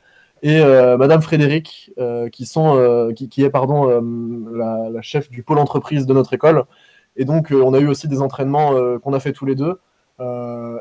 et 0.44 0.60
euh, 0.60 0.98
Madame 0.98 1.22
Frédéric, 1.22 1.92
euh, 1.98 2.28
euh, 2.58 3.14
qui, 3.14 3.44
est 3.44 3.50
pardon, 3.50 3.88
la, 4.54 5.02
chef 5.02 5.30
du 5.30 5.42
pôle 5.42 5.58
entreprise 5.58 6.06
de 6.06 6.14
notre 6.14 6.34
école. 6.34 6.66
Et 7.16 7.24
donc, 7.24 7.52
on 7.52 7.74
a 7.74 7.80
eu 7.80 7.88
aussi 7.88 8.10
des 8.10 8.22
entraînements 8.22 9.00
qu'on 9.00 9.14
a 9.14 9.20
fait 9.20 9.32
tous 9.32 9.46
les 9.46 9.56
deux. 9.56 9.80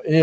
et 0.04 0.22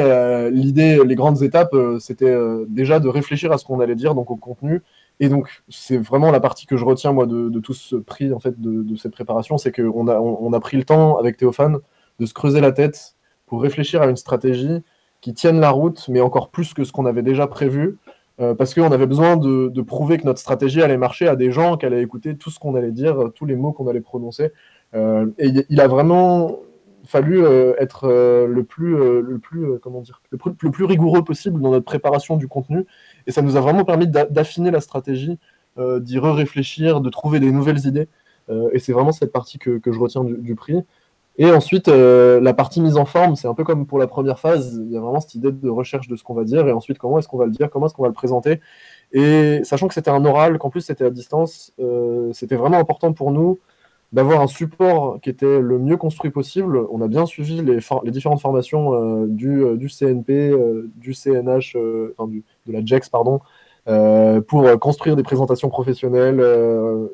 l'idée, 0.51 1.01
les 1.05 1.15
grandes 1.15 1.41
étapes, 1.41 1.75
c'était 1.99 2.35
déjà 2.67 2.99
de 2.99 3.07
réfléchir 3.07 3.51
à 3.53 3.57
ce 3.57 3.63
qu'on 3.63 3.79
allait 3.79 3.95
dire, 3.95 4.13
donc 4.13 4.29
au 4.29 4.35
contenu. 4.35 4.81
Et 5.21 5.29
donc, 5.29 5.63
c'est 5.69 5.97
vraiment 5.97 6.31
la 6.31 6.39
partie 6.41 6.65
que 6.65 6.77
je 6.77 6.83
retiens, 6.83 7.13
moi, 7.13 7.25
de, 7.25 7.59
tout 7.59 7.73
ce 7.73 7.95
prix, 7.95 8.33
en 8.33 8.39
fait, 8.39 8.59
de, 8.59 8.95
cette 8.97 9.13
préparation, 9.13 9.57
c'est 9.57 9.71
qu'on 9.71 10.07
a, 10.09 10.19
on, 10.19 10.51
a 10.51 10.59
pris 10.59 10.75
le 10.75 10.83
temps, 10.83 11.17
avec 11.17 11.37
Théophane, 11.37 11.77
de 12.19 12.25
se 12.25 12.33
creuser 12.33 12.59
la 12.59 12.73
tête 12.73 13.15
pour 13.45 13.61
réfléchir 13.61 14.01
à 14.01 14.07
une 14.07 14.17
stratégie 14.17 14.83
qui 15.21 15.33
tienne 15.33 15.59
la 15.59 15.69
route, 15.69 16.07
mais 16.09 16.21
encore 16.21 16.49
plus 16.49 16.73
que 16.73 16.83
ce 16.83 16.91
qu'on 16.91 17.05
avait 17.05 17.23
déjà 17.23 17.47
prévu, 17.47 17.97
euh, 18.41 18.55
parce 18.55 18.73
qu'on 18.73 18.91
avait 18.91 19.07
besoin 19.07 19.35
de, 19.37 19.81
prouver 19.81 20.17
que 20.17 20.25
notre 20.25 20.39
stratégie 20.39 20.81
allait 20.81 20.97
marcher 20.97 21.27
à 21.27 21.35
des 21.35 21.51
gens 21.51 21.77
qui 21.77 21.85
allaient 21.85 22.01
écouter 22.01 22.37
tout 22.37 22.49
ce 22.49 22.59
qu'on 22.59 22.75
allait 22.75 22.91
dire, 22.91 23.31
tous 23.35 23.45
les 23.45 23.55
mots 23.55 23.71
qu'on 23.73 23.87
allait 23.87 24.01
prononcer. 24.01 24.51
Euh, 24.95 25.27
et 25.37 25.51
il 25.69 25.81
a 25.81 25.87
vraiment 25.87 26.59
fallu 27.05 27.43
euh, 27.43 27.73
être 27.79 28.07
le 28.07 28.63
plus, 28.63 28.95
le 29.21 29.39
plus, 29.39 29.79
comment 29.81 30.01
dire, 30.01 30.21
le 30.31 30.37
plus, 30.37 30.85
rigoureux 30.85 31.23
possible 31.23 31.61
dans 31.61 31.71
notre 31.71 31.85
préparation 31.85 32.37
du 32.37 32.47
contenu. 32.47 32.85
Et 33.27 33.31
ça 33.31 33.41
nous 33.41 33.57
a 33.57 33.61
vraiment 33.61 33.83
permis 33.83 34.07
d'affiner 34.07 34.71
la 34.71 34.81
stratégie, 34.81 35.37
d'y 35.77 36.19
réfléchir, 36.19 37.01
de 37.01 37.09
trouver 37.09 37.39
des 37.39 37.51
nouvelles 37.51 37.85
idées. 37.85 38.07
et 38.73 38.79
c'est 38.79 38.91
vraiment 38.91 39.13
cette 39.13 39.31
partie 39.31 39.59
que, 39.59 39.79
je 39.85 39.99
retiens 39.99 40.23
du 40.23 40.55
prix. 40.55 40.83
Et 41.41 41.49
ensuite, 41.51 41.87
euh, 41.87 42.41
la 42.41 42.53
partie 42.53 42.81
mise 42.81 42.97
en 42.97 43.05
forme, 43.05 43.37
c'est 43.37 43.47
un 43.47 43.53
peu 43.53 43.63
comme 43.63 43.85
pour 43.87 43.97
la 43.97 44.07
première 44.07 44.39
phase. 44.39 44.77
Il 44.85 44.91
y 44.91 44.97
a 44.97 44.99
vraiment 44.99 45.21
cette 45.21 45.35
idée 45.35 45.53
de 45.53 45.69
recherche 45.69 46.09
de 46.09 46.17
ce 46.17 46.23
qu'on 46.23 46.33
va 46.33 46.43
dire, 46.43 46.67
et 46.67 46.73
ensuite, 46.73 46.97
comment 46.97 47.17
est-ce 47.17 47.29
qu'on 47.29 47.37
va 47.37 47.45
le 47.45 47.51
dire, 47.51 47.69
comment 47.69 47.85
est-ce 47.85 47.93
qu'on 47.93 48.03
va 48.03 48.09
le 48.09 48.13
présenter. 48.13 48.59
Et 49.13 49.61
sachant 49.63 49.87
que 49.87 49.93
c'était 49.93 50.11
un 50.11 50.25
oral, 50.25 50.57
qu'en 50.59 50.69
plus 50.69 50.81
c'était 50.81 51.05
à 51.05 51.09
distance, 51.09 51.71
euh, 51.79 52.29
c'était 52.33 52.57
vraiment 52.57 52.77
important 52.77 53.13
pour 53.13 53.31
nous 53.31 53.57
d'avoir 54.11 54.41
un 54.41 54.47
support 54.47 55.21
qui 55.21 55.29
était 55.29 55.61
le 55.61 55.79
mieux 55.79 55.95
construit 55.95 56.29
possible. 56.29 56.85
On 56.91 57.01
a 57.01 57.07
bien 57.07 57.25
suivi 57.25 57.61
les, 57.61 57.79
différentes 58.11 58.41
formations 58.41 59.23
euh, 59.23 59.25
du, 59.27 59.87
CNP, 59.87 60.53
du 60.97 61.13
CNH, 61.13 61.75
de 61.75 62.13
la 62.67 62.83
JEX, 62.83 63.07
pardon, 63.07 63.39
pour 64.47 64.79
construire 64.79 65.15
des 65.15 65.23
présentations 65.23 65.69
professionnelles. 65.69 66.43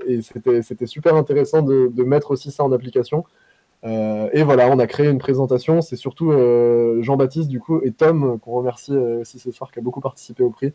et 0.07 0.21
c'était 0.23 0.87
super 0.87 1.15
intéressant 1.15 1.61
de, 1.61 2.03
mettre 2.03 2.31
aussi 2.31 2.49
ça 2.49 2.63
en 2.63 2.71
application. 2.71 3.23
Euh, 3.85 4.29
et 4.33 4.43
voilà, 4.43 4.69
on 4.69 4.79
a 4.79 4.87
créé 4.87 5.07
une 5.09 5.19
présentation. 5.19 5.81
C'est 5.81 5.95
surtout 5.95 6.31
euh, 6.31 7.01
Jean-Baptiste 7.01 7.49
du 7.49 7.59
coup 7.59 7.81
et 7.83 7.91
Tom 7.91 8.39
qu'on 8.39 8.51
remercie 8.51 8.95
euh, 8.95 9.21
aussi 9.21 9.37
ce 9.37 9.51
soir 9.51 9.71
qui 9.71 9.79
a 9.79 9.81
beaucoup 9.81 10.01
participé 10.01 10.43
au 10.43 10.49
prix, 10.49 10.73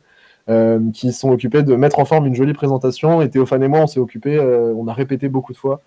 qui 0.93 1.13
sont 1.13 1.31
occupés 1.31 1.63
de 1.63 1.77
mettre 1.77 1.99
en 1.99 2.05
forme 2.05 2.27
une 2.27 2.35
jolie 2.35 2.53
présentation. 2.53 3.23
Et 3.23 3.31
Théophane 3.31 3.63
et 3.63 3.69
moi, 3.69 3.81
on 3.81 3.87
s'est 3.87 4.01
occupé, 4.01 4.41
on 4.41 4.89
a 4.89 4.93
répété 4.93 5.29
beaucoup 5.29 5.53
de 5.53 5.59
fois 5.59 5.81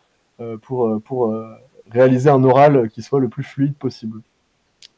pour, 0.61 1.01
pour 1.03 1.35
réaliser 1.91 2.29
un 2.29 2.43
oral 2.45 2.89
qui 2.89 3.01
soit 3.01 3.19
le 3.19 3.27
plus 3.27 3.43
fluide 3.43 3.75
possible. 3.75 4.21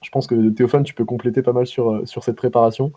Je 0.04 0.12
pense 0.12 0.28
que 0.28 0.50
Théophane, 0.50 0.84
tu 0.84 0.94
peux 0.94 1.06
compléter 1.06 1.42
pas 1.42 1.54
mal 1.54 1.66
sur, 1.66 2.08
sur 2.08 2.24
cette 2.24 2.36
préparation 2.36 2.92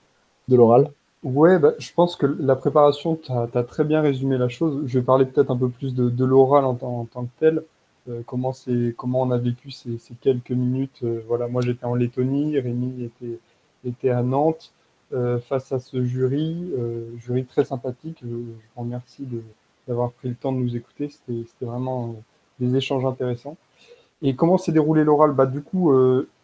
de 0.48 0.56
l'oral. 0.56 0.90
Ouais, 1.24 1.58
bah, 1.58 1.72
je 1.78 1.92
pense 1.92 2.16
que 2.16 2.26
la 2.26 2.54
préparation, 2.54 3.16
tu 3.16 3.32
as, 3.32 3.62
très 3.64 3.84
bien 3.84 4.00
résumé 4.00 4.38
la 4.38 4.48
chose. 4.48 4.82
Je 4.86 4.98
vais 4.98 5.04
parler 5.04 5.24
peut-être 5.24 5.50
un 5.50 5.56
peu 5.56 5.68
plus 5.68 5.94
de, 5.94 6.24
l'oral 6.24 6.64
en, 6.64 6.74
tant 6.74 7.24
que 7.24 7.40
tel. 7.40 7.62
Euh, 8.08 8.22
comment, 8.26 8.52
comment 8.96 9.22
on 9.22 9.30
a 9.30 9.38
vécu 9.38 9.70
ces, 9.70 9.98
quelques 10.20 10.50
minutes. 10.50 11.00
Euh, 11.02 11.22
voilà, 11.26 11.48
moi 11.48 11.62
j'étais 11.62 11.84
en 11.84 11.94
Lettonie, 11.94 12.58
Rémi 12.58 13.04
était, 13.04 13.38
était 13.84 14.10
à 14.10 14.22
Nantes. 14.22 14.72
Euh, 15.14 15.38
face 15.38 15.72
à 15.72 15.78
ce 15.78 16.04
jury, 16.04 16.70
jury 17.16 17.46
très 17.46 17.64
sympathique. 17.64 18.18
Je, 18.22 18.28
vous 18.28 18.54
remercie 18.76 19.26
d'avoir 19.86 20.12
pris 20.12 20.28
le 20.28 20.34
temps 20.34 20.52
de 20.52 20.58
nous 20.58 20.76
écouter. 20.76 21.08
C'était 21.08 21.64
vraiment 21.64 22.16
des 22.60 22.76
échanges 22.76 23.06
intéressants. 23.06 23.56
Et 24.20 24.34
comment 24.36 24.58
s'est 24.58 24.72
déroulé 24.72 25.04
l'oral 25.04 25.32
bah, 25.32 25.46
Du 25.46 25.62
coup, 25.62 25.94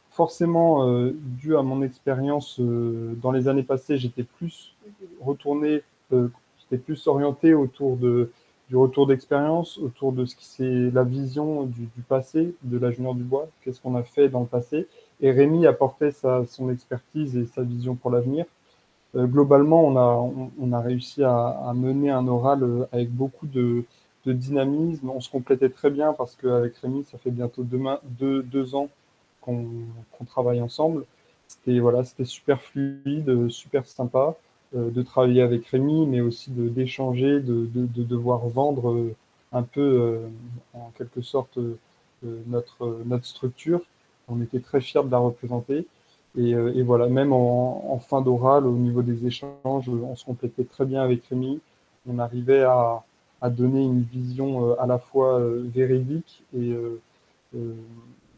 forcément, 0.09 1.11
dû 1.12 1.57
à 1.59 1.62
mon 1.62 1.83
expérience 1.83 2.59
dans 2.59 3.33
les 3.33 3.48
années 3.48 3.64
passées, 3.64 3.98
j'étais 3.98 4.22
plus 4.22 4.74
retourné, 5.20 5.83
j'étais 6.11 6.79
plus 6.79 7.07
orienté 7.07 7.53
autour 7.53 7.98
de 7.98 8.31
du 8.75 8.79
retour 8.79 9.07
d'expérience 9.07 9.79
autour 9.79 10.11
de 10.11 10.25
ce 10.25 10.35
qui 10.35 10.47
c'est 10.47 10.91
la 10.91 11.05
vision 11.05 11.63
du, 11.63 11.87
passé 12.09 12.57
de 12.65 12.77
la 12.77 12.91
Junior 12.91 13.15
du 13.15 13.23
Bois, 13.23 13.47
qu'est-ce 13.63 13.81
qu'on 13.81 13.95
a 13.95 14.03
fait 14.03 14.29
dans 14.29 14.41
le 14.41 14.47
passé? 14.47 14.89
Et 15.21 15.31
Rémi 15.31 15.65
apportait 15.65 16.11
sa, 16.11 16.45
son 16.47 16.69
expertise 16.71 17.37
et 17.37 17.47
sa 17.47 17.63
vision 17.63 17.95
pour 17.95 18.11
l'avenir. 18.11 18.47
Euh, 19.15 19.27
globalement, 19.27 19.87
on 19.87 19.97
a, 19.97 20.51
on, 20.59 20.73
a 20.73 20.81
réussi 20.81 21.23
à, 21.23 21.73
mener 21.77 22.11
un 22.11 22.27
oral 22.27 22.65
euh, 22.65 22.85
avec 22.91 23.13
beaucoup 23.13 23.47
de, 23.47 23.85
dynamisme. 24.27 25.09
On 25.09 25.21
se 25.21 25.31
complétait 25.31 25.69
très 25.69 25.91
bien 25.91 26.13
parce 26.13 26.35
qu'avec 26.35 26.77
Rémi, 26.79 27.05
ça 27.05 27.17
fait 27.17 27.31
bientôt 27.31 27.63
deux, 27.63 28.75
ans 28.75 28.89
qu'on 29.41 30.25
travaille 30.27 30.61
ensemble. 30.61 31.05
C'était 31.47 31.79
voilà, 31.79 32.03
super 32.25 32.61
fluide, 32.61 33.49
super 33.51 33.87
sympa. 33.87 34.35
Euh, 34.77 34.91
de 34.91 35.03
travailler 35.03 35.43
avec 35.43 35.67
Rémi, 35.67 36.07
mais 36.07 36.21
aussi 36.21 36.51
d'échanger, 36.51 37.39
de, 37.41 37.67
de, 37.73 38.03
devoir 38.03 38.49
vendre 38.49 38.91
euh, 38.91 39.15
un 39.53 39.63
peu, 39.63 39.81
euh, 39.81 40.29
en 40.73 40.91
quelque 40.99 41.23
sorte, 41.23 41.59
notre, 42.23 42.99
structure. 43.23 43.83
On 44.29 44.41
était 44.43 44.59
très 44.61 44.81
fiers 44.81 45.05
de 45.05 45.11
la 45.11 45.19
représenter. 45.19 45.87
Et, 46.37 46.83
voilà, 46.83 47.07
même 47.09 47.33
en, 47.33 47.99
fin 48.01 48.21
d'oral, 48.21 48.67
au 48.67 48.73
niveau 48.73 49.03
des 49.03 49.27
échanges, 49.27 49.89
on 49.89 50.17
se 50.17 50.25
complétait 50.25 50.65
très 50.65 50.85
bien 50.87 51.03
avec 51.03 51.25
Rémi. 51.27 51.61
On 52.09 52.19
arrivait 52.19 52.63
à, 52.63 53.05
donner 53.51 53.83
une 53.85 54.03
vision 54.03 54.77
à 54.81 54.87
la 54.87 54.99
fois 54.99 55.39
véridique 55.75 56.43
et, 56.57 56.75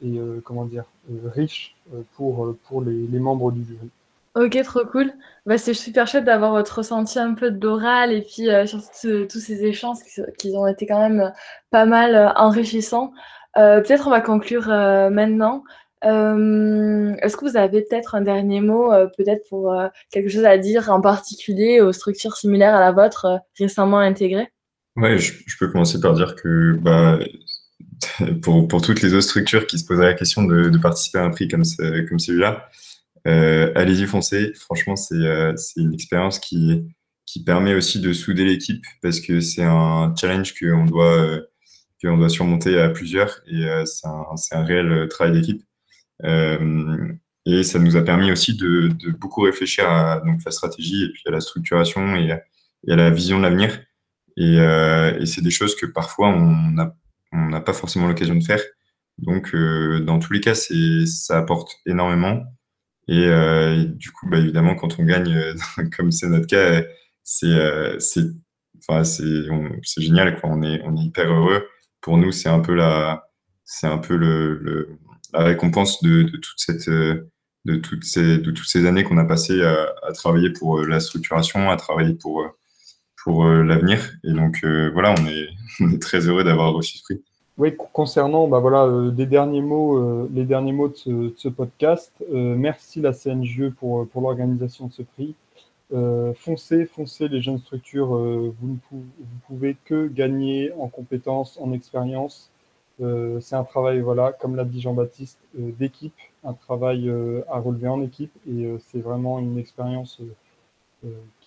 et 0.03 0.19
comment 0.45 0.65
dire, 0.65 0.85
riche 1.27 1.77
pour, 2.17 2.55
les 2.85 3.19
membres 3.21 3.53
du 3.53 3.65
jury. 3.65 3.91
Ok, 4.37 4.63
trop 4.65 4.85
cool. 4.85 5.15
Bah, 5.47 5.57
c'est 5.57 5.73
super 5.73 6.07
chouette 6.07 6.27
d'avoir 6.27 6.51
votre 6.51 6.77
ressenti 6.77 7.19
un 7.19 7.33
peu 7.33 7.51
d'oral 7.51 8.13
et 8.13 8.21
puis 8.21 8.51
euh, 8.51 8.67
surtout 8.67 9.27
tous 9.31 9.41
ces 9.41 9.65
échanges 9.65 9.97
qui, 10.39 10.55
ont 10.55 10.67
été 10.67 10.87
quand 10.87 11.01
même 11.01 11.33
pas 11.71 11.87
mal 11.87 12.15
euh, 12.15 12.29
enrichissants. 12.35 13.13
Euh, 13.57 13.81
peut-être 13.81 14.07
on 14.07 14.11
va 14.11 14.21
conclure 14.21 14.69
maintenant. 14.69 15.65
Est-ce 16.03 17.37
que 17.37 17.49
vous 17.49 17.57
avez 17.57 17.81
peut-être 17.81 18.15
un 18.15 18.21
dernier 18.21 18.61
mot, 18.61 18.91
peut-être 19.17 19.49
pour 19.49 19.75
quelque 20.13 20.29
chose 20.29 20.45
à 20.45 20.59
dire 20.59 20.91
en 20.91 21.01
particulier 21.01 21.81
aux 21.81 21.93
structures 21.93 22.37
similaires 22.37 22.75
à 22.75 22.81
la 22.81 22.93
vôtre 22.93 23.41
récemment 23.59 23.99
intégrées? 23.99 24.53
Ouais, 24.97 25.19
je, 25.19 25.33
peux 25.59 25.69
commencer 25.69 25.99
par 25.99 26.13
dire 26.13 26.37
que 26.37 26.75
bah, 26.75 27.19
pour, 28.43 28.83
toutes 28.83 29.01
les 29.01 29.15
autres 29.15 29.27
structures 29.27 29.67
qui 29.67 29.79
se 29.79 29.87
poseraient 29.87 30.09
la 30.09 30.15
question 30.15 30.45
de, 30.45 30.77
participer 30.79 31.19
à 31.19 31.25
un 31.25 31.31
prix 31.31 31.49
comme 31.49 31.65
celui-là, 31.65 32.69
euh, 33.27 33.73
allez-y, 33.75 34.07
foncez. 34.07 34.53
Franchement, 34.55 34.95
euh, 35.13 35.53
c'est 35.57 35.81
une 35.81 35.95
expérience 35.95 36.39
qui, 36.39 36.85
qui 37.27 37.43
permet 37.43 37.75
aussi 37.75 38.01
de 38.01 38.13
souder 38.13 38.45
l'équipe 38.45 38.85
parce 39.03 39.21
que 39.21 39.41
c'est 39.41 39.65
un 39.65 40.15
challenge 40.19 40.55
qu'on 40.59 40.85
doit, 40.85 41.17
euh, 41.19 41.43
doit 42.03 42.29
surmonter 42.29 42.79
à 42.79 42.89
plusieurs 42.91 43.41
et 43.49 43.67
c'est 43.85 44.07
un, 44.07 44.25
un, 44.53 44.65
réel 44.65 45.09
travail 45.09 45.33
d'équipe. 45.33 45.63
et 47.47 47.63
ça 47.63 47.79
nous 47.79 47.97
a 47.97 48.03
permis 48.03 48.31
aussi 48.33 48.57
de, 48.57 48.89
de, 48.89 49.11
beaucoup 49.11 49.43
réfléchir 49.43 49.89
à 49.91 50.21
donc, 50.21 50.41
la 50.45 50.53
stratégie 50.53 51.05
et 51.05 51.09
puis 51.13 51.23
à 51.27 51.31
la 51.31 51.41
structuration 51.41 52.17
et, 52.17 52.33
à 52.33 52.97
la 52.97 53.11
vision 53.11 53.39
de 53.39 53.43
l'avenir. 53.43 53.81
Et, 54.37 54.57
et 54.57 55.27
c'est 55.27 55.43
des 55.43 55.51
choses 55.51 55.75
que 55.75 55.87
parfois 55.87 56.29
on 56.29 56.71
n'a 57.33 57.61
pas 57.61 57.73
forcément 57.73 58.07
l'occasion 58.07 58.37
de 58.37 58.45
faire. 58.45 58.63
Donc, 59.19 59.55
dans 59.57 60.21
tous 60.21 60.33
les 60.33 60.41
cas, 60.41 60.55
ça 60.55 61.39
apporte 61.39 61.73
énormément. 61.87 62.45
Euh, 63.11 63.83
et, 63.83 63.85
du 63.87 64.11
coup, 64.11 64.29
bah, 64.29 64.39
évidemment, 64.39 64.75
quand 64.75 64.99
on 64.99 65.05
gagne, 65.05 65.33
euh, 65.35 65.55
comme 65.97 66.11
c'est 66.11 66.29
notre 66.29 66.47
cas, 66.47 66.83
c'est 67.23 67.47
euh, 67.47 67.99
enfin, 68.89 69.03
génial. 69.99 70.39
On, 70.43 70.63
est, 70.63 70.83
on 70.85 70.97
est 70.97 71.05
hyper 71.05 71.33
heureux. 71.33 71.67
Pour 72.01 72.19
nous, 72.19 72.33
c'est 72.33 72.49
un 72.49 72.61
peu 72.61 72.75
la, 72.75 73.29
un 73.83 73.99
peu 73.99 74.17
le, 74.17 74.99
la 75.33 75.45
récompense 75.45 76.03
de, 76.03 76.23
toute 76.25 76.59
cette, 76.59 76.89
de, 76.89 77.77
toutes 77.77 78.05
ces, 78.05 78.39
de 78.39 78.51
toutes 78.51 78.69
ces 78.69 78.87
années 78.87 79.05
qu'on 79.05 79.19
a 79.19 79.25
passées 79.25 79.63
à, 79.63 79.95
à, 80.07 80.13
travailler 80.13 80.51
pour 80.51 80.83
la 80.83 81.01
structuration, 81.01 81.71
à 81.71 81.77
travailler 81.77 82.15
pour, 82.15 82.47
pour 83.25 83.45
l'avenir. 83.47 84.13
Et 84.25 84.33
donc, 84.33 84.65
voilà, 84.93 85.15
on 85.19 85.27
est, 85.27 85.49
on 85.81 85.91
est 85.91 86.03
très 86.03 86.29
heureux 86.29 86.45
d'avoir 86.45 86.73
reçu 86.73 86.99
ce 86.99 87.03
prix. 87.03 87.23
Oui, 87.59 87.75
concernant 87.75 88.49
bah 88.49 88.59
voilà, 88.59 88.85
euh, 88.85 89.11
des 89.11 89.25
derniers 89.25 89.63
mots, 89.63 89.97
euh, 89.97 90.29
les 90.35 90.45
derniers 90.45 90.73
mots 90.73 90.89
de 90.89 91.33
ce, 91.39 91.49
podcast, 91.49 92.13
euh, 92.31 92.55
merci 92.55 93.01
la 93.01 93.15
CNGE 93.15 93.71
pour, 93.71 94.07
pour 94.09 94.21
l'organisation 94.21 94.89
de 94.89 94.93
ce 94.93 95.03
prix. 95.03 95.35
foncez, 96.37 96.85
foncez 96.85 97.29
les 97.29 97.41
jeunes 97.41 97.59
structures, 97.59 98.09
vous 98.09 98.69
ne 98.69 98.77
vous 98.91 99.05
pouvez 99.47 99.77
que 99.87 100.07
gagner 100.09 100.73
en 100.79 100.89
compétences, 100.89 101.59
en 101.59 101.73
expérience. 101.73 102.51
c'est 102.99 103.57
un 103.57 103.65
travail, 103.65 104.01
voilà, 104.01 104.33
comme 104.33 104.57
l'a 104.57 104.65
dit 104.65 104.81
Jean-Baptiste, 104.81 105.39
d'équipe, 105.55 106.19
un 106.45 106.55
travail 106.55 107.11
à 107.49 107.59
relever 107.61 107.89
en 107.89 108.03
équipe 108.03 108.33
et 108.49 108.69
c'est 108.89 109.01
vraiment 109.01 109.39
une 109.39 109.59
expérience 109.59 110.21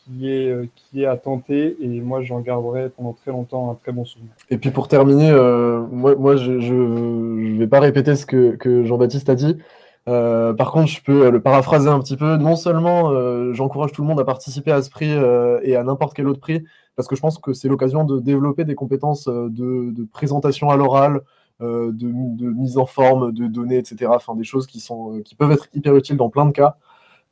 qui 0.10 0.30
est, 0.30 0.50
euh, 0.50 0.68
qui 0.76 1.04
est 1.04 1.06
à 1.06 1.18
tenter 1.18 1.78
et 1.80 2.02
moi 2.02 2.22
j'en 2.22 2.40
garderai 2.40 2.90
pendant 2.90 3.14
très 3.14 3.32
longtemps 3.32 3.72
un 3.72 3.76
très 3.76 3.92
bon 3.92 4.06
souvenir. 4.06 4.32
Et 4.50 4.58
puis 4.58 4.72
pour 4.72 4.88
terminer, 4.88 5.30
euh, 5.30 5.82
moi, 5.92 6.36
je 6.36 6.52
ne 6.52 7.58
vais 7.58 7.68
pas 7.68 7.80
répéter 7.80 8.16
ce 8.16 8.26
que, 8.26 8.56
que 8.56 8.84
Jean-Baptiste 8.84 9.30
a 9.30 9.36
dit. 9.36 9.58
Euh, 10.08 10.54
par 10.54 10.72
contre, 10.72 10.88
je 10.88 11.02
peux 11.04 11.30
le 11.30 11.42
paraphraser 11.42 11.90
un 11.90 12.00
petit 12.00 12.18
peu. 12.18 12.38
Non 12.38 12.56
seulement 12.56 13.12
j'encourage 13.54 13.92
tout 13.92 14.02
le 14.02 14.08
monde 14.08 14.20
à 14.20 14.26
participer 14.26 14.72
à 14.72 14.82
ce 14.82 14.90
prix 14.90 15.12
et 15.64 15.76
à 15.76 15.84
n'importe 15.84 16.16
quel 16.16 16.28
autre 16.28 16.40
prix, 16.40 16.64
parce 16.96 17.08
que 17.08 17.16
je 17.16 17.22
pense 17.22 17.38
que 17.38 17.54
c'est 17.54 17.68
l'occasion 17.68 18.04
de 18.04 18.20
développer 18.20 18.66
des 18.66 18.76
compétences 18.76 19.28
de, 19.28 19.50
de 19.92 20.08
présentation 20.12 20.70
à 20.70 20.78
l'oral, 20.78 21.22
de, 21.60 21.92
de, 21.92 22.50
mise 22.52 22.78
en 22.78 22.86
forme, 22.86 23.34
de 23.34 23.48
données, 23.48 23.78
etc. 23.78 24.12
Enfin, 24.16 24.36
des 24.36 24.46
choses 24.46 24.66
qui, 24.66 24.80
sont, 24.80 25.22
qui 25.24 25.36
peuvent 25.36 25.52
être 25.52 25.68
hyper 25.74 25.96
utiles 25.96 26.18
dans 26.18 26.30
plein 26.30 26.46
de 26.46 26.52
cas. 26.52 26.78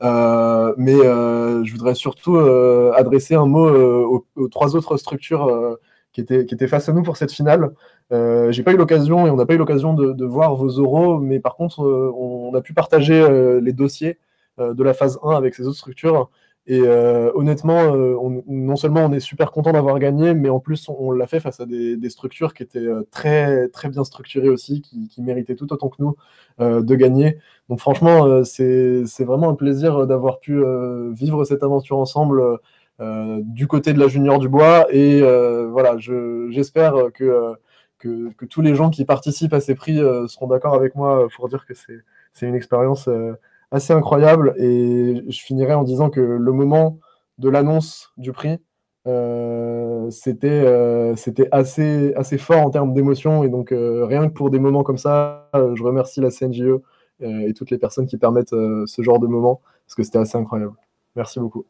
Euh, 0.02 0.74
mais 0.76 0.94
euh, 0.94 1.64
je 1.64 1.72
voudrais 1.72 1.94
surtout 1.94 2.36
euh, 2.36 2.92
adresser 2.94 3.34
un 3.34 3.46
mot 3.46 3.68
aux, 4.36 4.48
trois 4.48 4.76
autres 4.76 4.96
structures 4.96 5.78
qui 6.12 6.20
étaient, 6.20 6.66
face 6.66 6.88
à 6.88 6.92
nous 6.92 7.02
pour 7.02 7.16
cette 7.16 7.32
finale. 7.32 7.72
J'ai 8.10 8.62
pas 8.62 8.72
eu 8.72 8.76
l'occasion 8.76 9.26
et 9.26 9.30
on 9.30 9.36
n'a 9.36 9.46
pas 9.46 9.54
eu 9.54 9.58
l'occasion 9.58 9.94
de, 9.94 10.12
de, 10.12 10.24
voir 10.24 10.54
vos 10.54 10.78
oraux, 10.78 11.18
mais 11.18 11.40
par 11.40 11.56
contre, 11.56 11.80
on, 11.80 12.54
a 12.54 12.60
pu 12.60 12.74
partager 12.74 13.60
les 13.60 13.72
dossiers 13.72 14.18
de 14.58 14.82
la 14.82 14.94
phase 14.94 15.18
1 15.22 15.30
avec 15.30 15.54
ces 15.54 15.66
autres 15.66 15.78
structures. 15.78 16.30
Et 16.68 16.82
euh, 16.82 17.32
honnêtement, 17.34 17.80
on, 17.80 18.44
non 18.46 18.76
seulement 18.76 19.06
on 19.06 19.12
est 19.12 19.20
super 19.20 19.50
content 19.50 19.72
d'avoir 19.72 19.98
gagné, 19.98 20.34
mais 20.34 20.50
en 20.50 20.60
plus 20.60 20.88
on, 20.88 21.10
l'a 21.10 21.26
fait 21.26 21.40
face 21.40 21.60
à 21.60 21.66
des, 21.66 22.10
structures 22.10 22.54
qui 22.54 22.62
étaient 22.62 22.86
très 23.10 23.68
très 23.68 23.88
bien 23.88 24.04
structurées 24.04 24.50
aussi, 24.50 24.82
qui, 24.82 25.22
méritaient 25.22 25.54
tout 25.56 25.72
autant 25.72 25.88
que 25.88 25.96
nous 25.98 26.16
de 26.58 26.94
gagner. 26.94 27.38
Donc 27.68 27.80
franchement, 27.80 28.24
euh, 28.24 28.44
c'est 28.44 29.24
vraiment 29.24 29.50
un 29.50 29.54
plaisir 29.54 30.06
d'avoir 30.06 30.40
pu 30.40 30.54
euh, 30.58 31.10
vivre 31.12 31.44
cette 31.44 31.62
aventure 31.62 31.98
ensemble 31.98 32.42
euh, 33.00 33.40
du 33.44 33.66
côté 33.66 33.92
de 33.92 34.00
la 34.00 34.08
Junior 34.08 34.38
du 34.38 34.48
Bois. 34.48 34.86
Et 34.90 35.20
voilà, 35.20 35.96
j'espère 35.98 36.94
que, 37.14 37.54
que, 37.98 38.32
que, 38.32 38.44
tous 38.46 38.62
les 38.62 38.74
gens 38.74 38.90
qui 38.90 39.04
participent 39.04 39.52
à 39.52 39.60
ces 39.60 39.74
prix 39.74 39.98
seront 40.28 40.46
d'accord 40.46 40.74
avec 40.74 40.94
moi 40.94 41.28
pour 41.36 41.48
dire 41.48 41.66
que 41.66 41.74
c'est 41.74 42.46
une 42.46 42.54
expérience 42.54 43.08
assez 43.70 43.92
incroyable. 43.92 44.54
Et 44.58 45.24
je 45.28 45.40
finirai 45.40 45.74
en 45.74 45.84
disant 45.84 46.10
que 46.10 46.20
le 46.20 46.52
moment 46.52 46.98
de 47.38 47.48
l'annonce 47.48 48.12
du 48.16 48.32
prix, 48.32 48.58
euh, 49.06 50.10
c'était 50.10 50.64
c'était 51.16 51.48
assez, 51.52 52.12
assez 52.14 52.38
fort 52.38 52.62
en 52.64 52.70
termes 52.70 52.94
d'émotion. 52.94 53.44
Et 53.44 53.48
donc, 53.48 53.70
rien 53.70 54.28
que 54.28 54.32
pour 54.34 54.50
des 54.50 54.58
moments 54.58 54.82
comme 54.82 54.98
ça, 54.98 55.48
je 55.54 55.82
remercie 55.82 56.20
la 56.20 56.30
euh, 57.22 57.48
et 57.48 57.52
toutes 57.52 57.70
les 57.70 57.78
personnes 57.78 58.06
qui 58.06 58.16
permettent 58.16 58.52
euh, 58.52 58.84
ce 58.86 59.02
genre 59.02 59.18
de 59.18 59.26
moment, 59.26 59.60
parce 59.86 59.94
que 59.94 60.02
c'était 60.02 60.18
assez 60.18 60.38
incroyable. 60.38 60.74
Merci 61.16 61.40
beaucoup. 61.40 61.64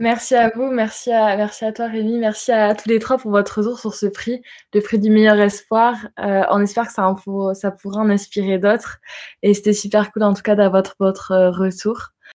Merci 0.00 0.34
à 0.34 0.50
vous, 0.50 0.70
merci 0.72 1.12
à, 1.12 1.36
merci 1.36 1.64
à 1.64 1.72
toi 1.72 1.86
Rémi, 1.86 2.18
merci 2.18 2.50
à 2.50 2.74
tous 2.74 2.88
les 2.88 2.98
trois 2.98 3.16
pour 3.16 3.30
votre 3.30 3.58
retour 3.58 3.78
sur 3.78 3.94
ce 3.94 4.06
prix, 4.06 4.42
le 4.72 4.80
prix 4.80 4.98
du 4.98 5.08
meilleur 5.08 5.38
espoir. 5.38 5.94
Euh, 6.18 6.42
on 6.50 6.60
espère 6.60 6.88
que 6.88 6.92
ça, 6.92 7.14
ça 7.54 7.70
pourra 7.70 8.00
en 8.00 8.10
inspirer 8.10 8.58
d'autres. 8.58 8.98
Et 9.42 9.54
c'était 9.54 9.72
super 9.72 10.10
cool 10.12 10.24
en 10.24 10.34
tout 10.34 10.42
cas 10.42 10.56
d'avoir 10.56 10.82
votre, 10.82 10.96
votre 10.98 11.32
retour. 11.56 12.13